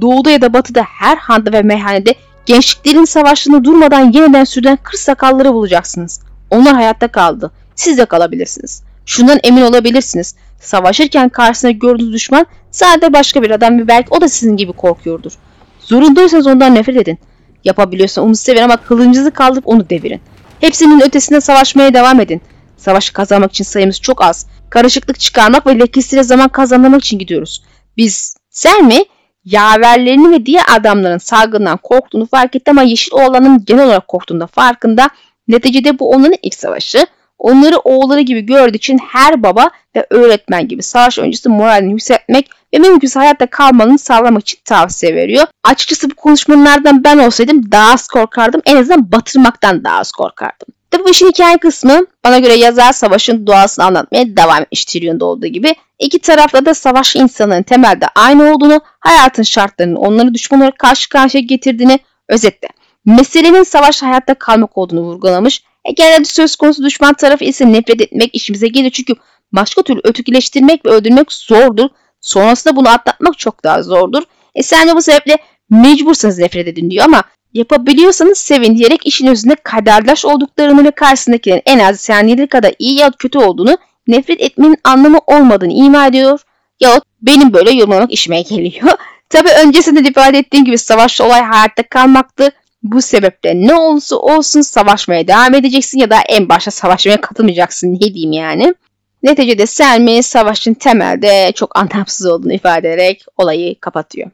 Doğuda 0.00 0.30
ya 0.30 0.40
da 0.40 0.52
batıda 0.52 0.82
her 0.82 1.16
handa 1.16 1.52
ve 1.52 1.62
meyhanede 1.62 2.14
gençliklerin 2.46 3.04
savaşını 3.04 3.64
durmadan 3.64 4.12
yeniden 4.12 4.44
sürdüren 4.44 4.78
kır 4.82 4.98
sakalları 4.98 5.52
bulacaksınız. 5.52 6.20
Onlar 6.50 6.74
hayatta 6.74 7.08
kaldı. 7.08 7.50
Siz 7.74 7.98
de 7.98 8.04
kalabilirsiniz. 8.04 8.82
Şundan 9.06 9.38
emin 9.42 9.62
olabilirsiniz. 9.62 10.34
Savaşırken 10.60 11.28
karşısına 11.28 11.70
gördüğünüz 11.70 12.12
düşman 12.12 12.46
sadece 12.70 13.12
başka 13.12 13.42
bir 13.42 13.50
adam 13.50 13.78
ve 13.78 13.88
belki 13.88 14.08
o 14.10 14.20
da 14.20 14.28
sizin 14.28 14.56
gibi 14.56 14.72
korkuyordur. 14.72 15.32
Zorundaysanız 15.80 16.46
ondan 16.46 16.74
nefret 16.74 16.96
edin. 16.96 17.18
Yapabiliyorsan 17.64 18.24
onu 18.24 18.36
sevin 18.36 18.62
ama 18.62 18.76
kılıncınızı 18.76 19.30
kaldırıp 19.30 19.68
onu 19.68 19.90
devirin. 19.90 20.20
Hepsinin 20.60 21.00
ötesinde 21.00 21.40
savaşmaya 21.40 21.94
devam 21.94 22.20
edin. 22.20 22.42
Savaşı 22.76 23.12
kazanmak 23.12 23.50
için 23.50 23.64
sayımız 23.64 24.00
çok 24.00 24.24
az. 24.24 24.46
Karışıklık 24.70 25.20
çıkarmak 25.20 25.66
ve 25.66 25.78
lekesiyle 25.78 26.22
zaman 26.22 26.48
kazanmak 26.48 27.04
için 27.04 27.18
gidiyoruz. 27.18 27.62
Biz, 27.96 28.36
sen 28.50 28.84
mi? 28.84 28.98
Yaverlerini 29.44 30.30
ve 30.30 30.46
diğer 30.46 30.64
adamların 30.70 31.18
salgından 31.18 31.76
korktuğunu 31.76 32.26
fark 32.26 32.56
etti 32.56 32.70
ama 32.70 32.82
Yeşil 32.82 33.12
Oğlan'ın 33.12 33.64
genel 33.64 33.84
olarak 33.84 34.08
korktuğunda 34.08 34.46
farkında. 34.46 35.10
Neticede 35.48 35.98
bu 35.98 36.10
onların 36.10 36.38
ilk 36.42 36.54
savaşı. 36.54 37.06
Onları 37.38 37.78
oğulları 37.78 38.20
gibi 38.20 38.40
gördüğü 38.40 38.76
için 38.76 38.98
her 38.98 39.42
baba 39.42 39.70
ve 39.96 40.06
öğretmen 40.10 40.68
gibi 40.68 40.82
savaş 40.82 41.18
öncesi 41.18 41.48
moralini 41.48 41.90
yükseltmek 41.90 42.50
ve 42.74 42.78
mümkünse 42.78 43.18
hayatta 43.20 43.46
kalmanın 43.46 43.96
sağlamak 43.96 44.42
için 44.42 44.58
tavsiye 44.64 45.14
veriyor. 45.14 45.46
Açıkçası 45.64 46.10
bu 46.10 46.14
konuşmalardan 46.14 47.04
ben 47.04 47.18
olsaydım 47.18 47.72
daha 47.72 47.92
az 47.92 48.08
korkardım. 48.08 48.62
En 48.66 48.76
azından 48.76 49.12
batırmaktan 49.12 49.84
daha 49.84 49.98
az 49.98 50.12
korkardım. 50.12 50.68
Tabi 50.90 51.04
bu 51.04 51.10
işin 51.10 51.28
hikaye 51.28 51.58
kısmı 51.58 52.06
bana 52.24 52.38
göre 52.38 52.54
yazar 52.54 52.92
savaşın 52.92 53.46
doğasını 53.46 53.84
anlatmaya 53.84 54.36
devam 54.36 54.62
etmiş 54.62 54.84
Tyrion'da 54.84 55.24
olduğu 55.24 55.46
gibi. 55.46 55.74
İki 55.98 56.18
tarafta 56.18 56.66
da 56.66 56.74
savaş 56.74 57.16
insanların 57.16 57.62
temelde 57.62 58.06
aynı 58.14 58.54
olduğunu, 58.54 58.80
hayatın 59.00 59.42
şartlarının 59.42 59.96
onları 59.96 60.34
düşman 60.34 60.60
olarak 60.60 60.78
karşı 60.78 61.08
karşıya 61.08 61.42
getirdiğini 61.42 61.98
özetle. 62.28 62.68
Meselenin 63.04 63.62
savaş 63.62 64.02
hayatta 64.02 64.34
kalmak 64.34 64.78
olduğunu 64.78 65.00
vurgulamış. 65.00 65.62
E 65.84 65.92
genelde 65.92 66.24
söz 66.24 66.56
konusu 66.56 66.84
düşman 66.84 67.14
tarafı 67.14 67.44
ise 67.44 67.72
nefret 67.72 68.00
etmek 68.00 68.34
işimize 68.34 68.68
gelir 68.68 68.90
çünkü 68.90 69.14
başka 69.52 69.82
türlü 69.82 70.00
ötekileştirmek 70.04 70.86
ve 70.86 70.90
öldürmek 70.90 71.32
zordur. 71.32 71.88
Sonrasında 72.20 72.76
bunu 72.76 72.88
atlatmak 72.88 73.38
çok 73.38 73.64
daha 73.64 73.82
zordur. 73.82 74.22
E 74.54 74.62
sen 74.62 74.88
de 74.88 74.96
bu 74.96 75.02
sebeple 75.02 75.38
mecbursanız 75.70 76.38
nefret 76.38 76.68
edin 76.68 76.90
diyor 76.90 77.04
ama 77.04 77.22
yapabiliyorsanız 77.54 78.38
sevin 78.38 78.76
diyerek 78.76 79.06
işin 79.06 79.26
özünde 79.26 79.56
kaderdaş 79.64 80.24
olduklarını 80.24 80.84
ve 80.84 80.90
karşısındakilerin 80.90 81.62
en 81.66 81.78
az 81.78 82.00
saniyeleri 82.00 82.46
kadar 82.46 82.74
iyi 82.78 82.98
ya 82.98 83.12
da 83.12 83.16
kötü 83.16 83.38
olduğunu 83.38 83.78
nefret 84.08 84.40
etmenin 84.40 84.76
anlamı 84.84 85.18
olmadığını 85.26 85.72
ima 85.72 86.06
ediyor. 86.06 86.40
Yahut 86.80 87.04
benim 87.22 87.52
böyle 87.52 87.70
yorumlamak 87.70 88.12
işime 88.12 88.42
geliyor. 88.42 88.88
Tabi 89.28 89.48
öncesinde 89.66 90.08
ifade 90.08 90.38
ettiğim 90.38 90.64
gibi 90.64 90.78
savaşta 90.78 91.26
olay 91.26 91.42
hayatta 91.42 91.82
kalmaktı. 91.82 92.50
Bu 92.82 93.02
sebeple 93.02 93.52
ne 93.54 93.74
olursa 93.74 94.16
olsun 94.16 94.60
savaşmaya 94.60 95.28
devam 95.28 95.54
edeceksin 95.54 95.98
ya 95.98 96.10
da 96.10 96.16
en 96.28 96.48
başta 96.48 96.70
savaşmaya 96.70 97.20
katılmayacaksın 97.20 97.94
ne 97.94 98.00
diyeyim 98.00 98.32
yani. 98.32 98.74
Neticede 99.22 99.66
Selmi 99.66 100.22
savaşın 100.22 100.74
temelde 100.74 101.52
çok 101.54 101.78
anlamsız 101.78 102.26
olduğunu 102.26 102.52
ifade 102.52 102.92
ederek 102.92 103.24
olayı 103.36 103.80
kapatıyor. 103.80 104.30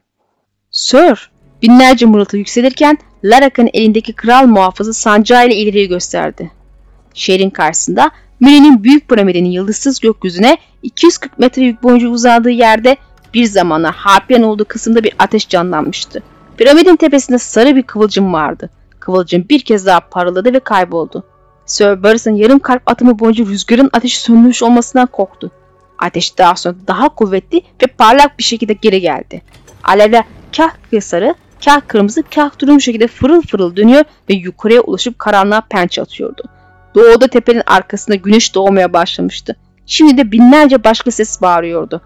Sir, 0.71 1.31
binlerce 1.61 2.05
mırıltı 2.05 2.37
yükselirken 2.37 2.97
Larak'ın 3.23 3.69
elindeki 3.73 4.13
kral 4.13 4.45
muhafızı 4.45 4.93
sancağıyla 4.93 5.55
ileriyi 5.55 5.87
gösterdi. 5.87 6.51
Şehrin 7.13 7.49
karşısında 7.49 8.11
Müre'nin 8.39 8.83
büyük 8.83 9.09
piramidinin 9.09 9.49
yıldızsız 9.49 9.99
gökyüzüne 9.99 10.57
240 10.83 11.39
metre 11.39 11.61
yük 11.61 11.83
boyunca 11.83 12.07
uzadığı 12.07 12.49
yerde 12.49 12.97
bir 13.33 13.45
zamanlar 13.45 13.95
Harpiyen 13.95 14.43
olduğu 14.43 14.65
kısımda 14.65 15.03
bir 15.03 15.13
ateş 15.19 15.49
canlanmıştı. 15.49 16.23
Piramidin 16.57 16.95
tepesinde 16.95 17.37
sarı 17.37 17.75
bir 17.75 17.83
kıvılcım 17.83 18.33
vardı. 18.33 18.69
Kıvılcım 18.99 19.49
bir 19.49 19.59
kez 19.59 19.85
daha 19.85 19.99
parıldadı 19.99 20.53
ve 20.53 20.59
kayboldu. 20.59 21.23
Sir 21.67 22.03
Barris'ın 22.03 22.35
yarım 22.35 22.59
kalp 22.59 22.81
atımı 22.85 23.19
boyunca 23.19 23.45
rüzgarın 23.45 23.89
ateşi 23.93 24.21
sönmüş 24.21 24.63
olmasından 24.63 25.05
korktu. 25.07 25.51
Ateş 25.99 26.37
daha 26.37 26.55
sonra 26.55 26.75
daha 26.87 27.09
kuvvetli 27.09 27.61
ve 27.83 27.87
parlak 27.87 28.39
bir 28.39 28.43
şekilde 28.43 28.73
geri 28.73 29.01
geldi. 29.01 29.41
Alevler 29.83 30.23
kah 30.57 31.01
sarı, 31.01 31.35
kah 31.65 31.81
kırmızı, 31.87 32.23
kah 32.35 32.49
turuncu 32.59 32.81
şekilde 32.81 33.07
fırıl 33.07 33.41
fırıl 33.41 33.75
dönüyor 33.75 34.03
ve 34.29 34.33
yukarıya 34.33 34.81
ulaşıp 34.81 35.19
karanlığa 35.19 35.61
pençe 35.61 36.01
atıyordu. 36.01 36.43
Doğuda 36.95 37.27
tepenin 37.27 37.63
arkasında 37.65 38.15
güneş 38.15 38.55
doğmaya 38.55 38.93
başlamıştı. 38.93 39.55
Şimdi 39.85 40.17
de 40.17 40.31
binlerce 40.31 40.83
başka 40.83 41.11
ses 41.11 41.41
bağırıyordu. 41.41 42.01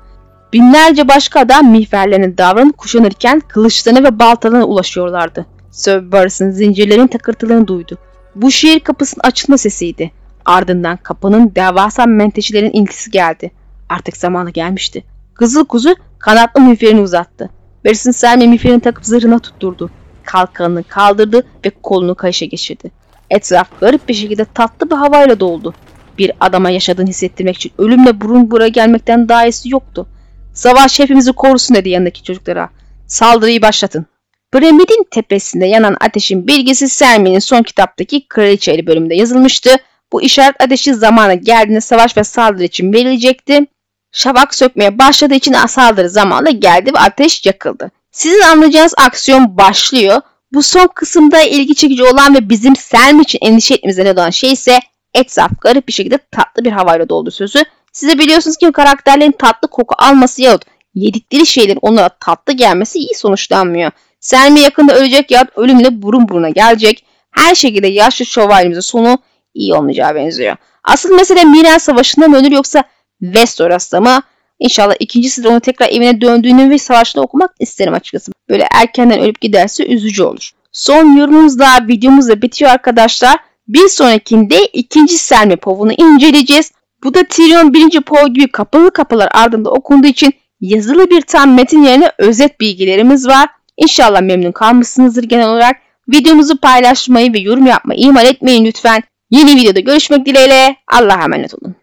Binlerce 0.54 1.08
başka 1.08 1.40
adam 1.40 1.66
miğferlerine 1.66 2.38
davranıp 2.38 2.78
kuşanırken 2.78 3.40
kılıçlarına 3.40 4.04
ve 4.04 4.20
baltalarına 4.20 4.66
ulaşıyorlardı. 4.66 5.46
Sir 5.72 6.12
Barris'ın 6.12 6.52
zincirlerin 6.52 7.08
takırtılarını 7.08 7.68
duydu. 7.68 7.98
Bu 8.36 8.52
şehir 8.52 8.80
kapısının 8.80 9.24
açılma 9.24 9.58
sesiydi. 9.58 10.12
Ardından 10.46 10.98
kapının 10.98 11.52
devasa 11.56 12.06
menteşelerin 12.06 12.72
ilgisi 12.72 13.12
geldi. 13.12 13.52
Artık 13.90 14.18
zamanı 14.18 14.50
gelmişti. 14.50 15.04
Kızıl 15.34 15.66
kuzu 15.66 15.96
kanatlı 16.20 16.62
miğferini 16.62 17.02
uzattı. 17.02 17.50
Barris'in 17.86 18.12
Selmi 18.12 18.48
miğferini 18.48 18.80
takıp 18.80 19.06
zırhına 19.06 19.40
tutturdu. 19.40 19.90
Kalkanını 20.24 20.84
kaldırdı 20.84 21.44
ve 21.66 21.70
kolunu 21.84 22.16
kayışa 22.16 22.46
geçirdi. 22.46 22.92
Etraf 23.30 23.80
garip 23.80 24.10
bir 24.10 24.14
şekilde 24.14 24.46
tatlı 24.46 24.90
bir 24.90 24.96
havayla 24.96 25.40
doldu. 25.40 25.74
Bir 26.18 26.32
adama 26.40 26.70
yaşadığını 26.70 27.10
hissettirmek 27.10 27.56
için 27.56 27.72
ölümle 27.78 28.22
burun 28.22 28.52
buraya 28.52 28.68
gelmekten 28.68 29.30
daha 29.30 29.46
iyisi 29.46 29.70
yoktu. 29.70 30.08
Savaş 30.54 31.00
hepimizi 31.00 31.34
korusun 31.34 31.76
dedi 31.76 31.90
yanındaki 31.90 32.24
çocuklara. 32.24 32.70
Saldırıyı 33.08 33.62
başlatın. 33.62 34.06
Piramidin 34.52 35.08
tepesinde 35.12 35.66
yanan 35.66 35.98
ateşin 36.02 36.48
bilgisi 36.48 36.90
Selmi'nin 36.90 37.40
son 37.40 37.64
kitaptaki 37.64 38.28
Kraliçeli 38.28 38.88
bölümünde 38.88 39.16
yazılmıştı. 39.16 39.76
Bu 40.12 40.22
işaret 40.22 40.62
ateşi 40.62 40.94
zamanı 40.94 41.34
geldiğinde 41.34 41.82
savaş 41.82 42.18
ve 42.18 42.24
saldırı 42.24 42.64
için 42.64 42.94
verilecekti. 42.94 43.66
Şabak 44.12 44.56
sökmeye 44.56 44.98
başladığı 45.00 45.34
için 45.34 45.54
saldırı 45.54 46.10
zamanı 46.10 46.52
geldi 46.52 46.94
ve 46.94 47.00
ateş 47.00 47.46
yakıldı. 47.46 47.92
Sizin 48.12 48.42
anlayacağınız 48.42 48.94
aksiyon 48.98 49.58
başlıyor. 49.58 50.22
Bu 50.54 50.64
son 50.64 50.88
kısımda 50.96 51.42
ilgi 51.42 51.76
çekici 51.76 52.04
olan 52.04 52.36
ve 52.36 52.50
bizim 52.50 52.76
Selmi 52.76 53.22
için 53.22 53.40
endişe 53.42 53.74
etmemize 53.74 54.02
neden 54.02 54.22
olan 54.22 54.30
şey 54.30 54.52
ise 54.52 54.80
etraf 55.14 55.52
garip 55.62 55.88
bir 55.88 55.94
şekilde 55.94 56.18
tatlı 56.18 56.66
bir 56.66 56.72
havayla 56.72 57.10
doldu 57.10 57.32
sözü. 57.32 57.64
Size 57.94 58.18
biliyorsunuz 58.18 58.58
ki 58.58 58.72
karakterlerin 58.72 59.32
tatlı 59.32 59.68
koku 59.68 59.96
alması 59.98 60.42
yahut 60.42 60.62
yedikleri 60.96 61.46
şeylerin 61.46 61.80
onlara 61.82 62.10
tatlı 62.10 62.54
gelmesi 62.54 63.00
iyi 63.00 63.16
sonuçlanmıyor. 63.16 63.92
Selmi 64.22 64.60
yakında 64.60 64.96
ölecek 64.96 65.32
yahut 65.32 65.50
ölümle 65.58 66.02
burun 66.02 66.30
buruna 66.30 66.50
gelecek. 66.50 67.06
Her 67.32 67.56
şekilde 67.56 67.88
yaşlı 67.88 68.26
şövalyemizin 68.26 68.82
sonu 68.82 69.18
iyi 69.54 69.74
olmayacağı 69.74 70.16
benziyor. 70.16 70.56
Asıl 70.84 71.16
mesele 71.16 71.44
Miren 71.44 71.78
Savaşı'nda 71.78 72.28
mı 72.28 72.38
ölür 72.38 72.52
yoksa 72.52 72.84
Vestoras'ta 73.22 74.02
mı? 74.02 74.22
İnşallah 74.60 74.96
ikincisi 75.00 75.44
de 75.44 75.48
onu 75.50 75.60
tekrar 75.60 75.90
evine 75.90 76.22
döndüğünü 76.22 76.70
ve 76.70 76.78
savaşta 76.78 77.22
okumak 77.22 77.52
isterim 77.60 77.94
açıkçası. 77.94 78.32
Böyle 78.50 78.68
erkenden 78.72 79.20
ölüp 79.20 79.42
giderse 79.42 79.86
üzücü 79.86 80.24
olur. 80.24 80.52
Son 80.72 81.18
yorumumuz 81.18 81.60
da 81.60 81.88
videomuz 81.88 82.28
da 82.28 82.42
bitiyor 82.42 82.72
arkadaşlar. 82.72 83.38
Bir 83.68 83.88
sonrakinde 83.88 84.66
ikinci 84.66 85.18
Selmi 85.18 85.56
povunu 85.56 85.94
inceleyeceğiz. 85.94 86.72
Bu 87.04 87.14
da 87.14 87.24
Tyrion 87.24 87.74
1. 87.74 88.02
Pov 88.02 88.28
gibi 88.28 88.52
kapalı 88.52 88.92
kapılar 88.92 89.30
ardında 89.32 89.72
okunduğu 89.72 90.08
için 90.08 90.34
yazılı 90.62 91.10
bir 91.10 91.22
tam 91.22 91.54
metin 91.54 91.84
yerine 91.84 92.12
özet 92.18 92.60
bilgilerimiz 92.60 93.28
var. 93.28 93.50
İnşallah 93.78 94.22
memnun 94.22 94.52
kalmışsınızdır 94.52 95.24
genel 95.24 95.50
olarak. 95.50 95.78
Videomuzu 96.10 96.58
paylaşmayı 96.58 97.34
ve 97.34 97.40
yorum 97.40 97.66
yapmayı 97.66 98.00
ihmal 98.00 98.26
etmeyin 98.26 98.66
lütfen. 98.66 99.04
Yeni 99.32 99.56
videoda 99.56 99.80
görüşmek 99.80 100.26
dileğiyle. 100.26 100.76
Allah'a 100.88 101.24
emanet 101.24 101.54
olun. 101.54 101.76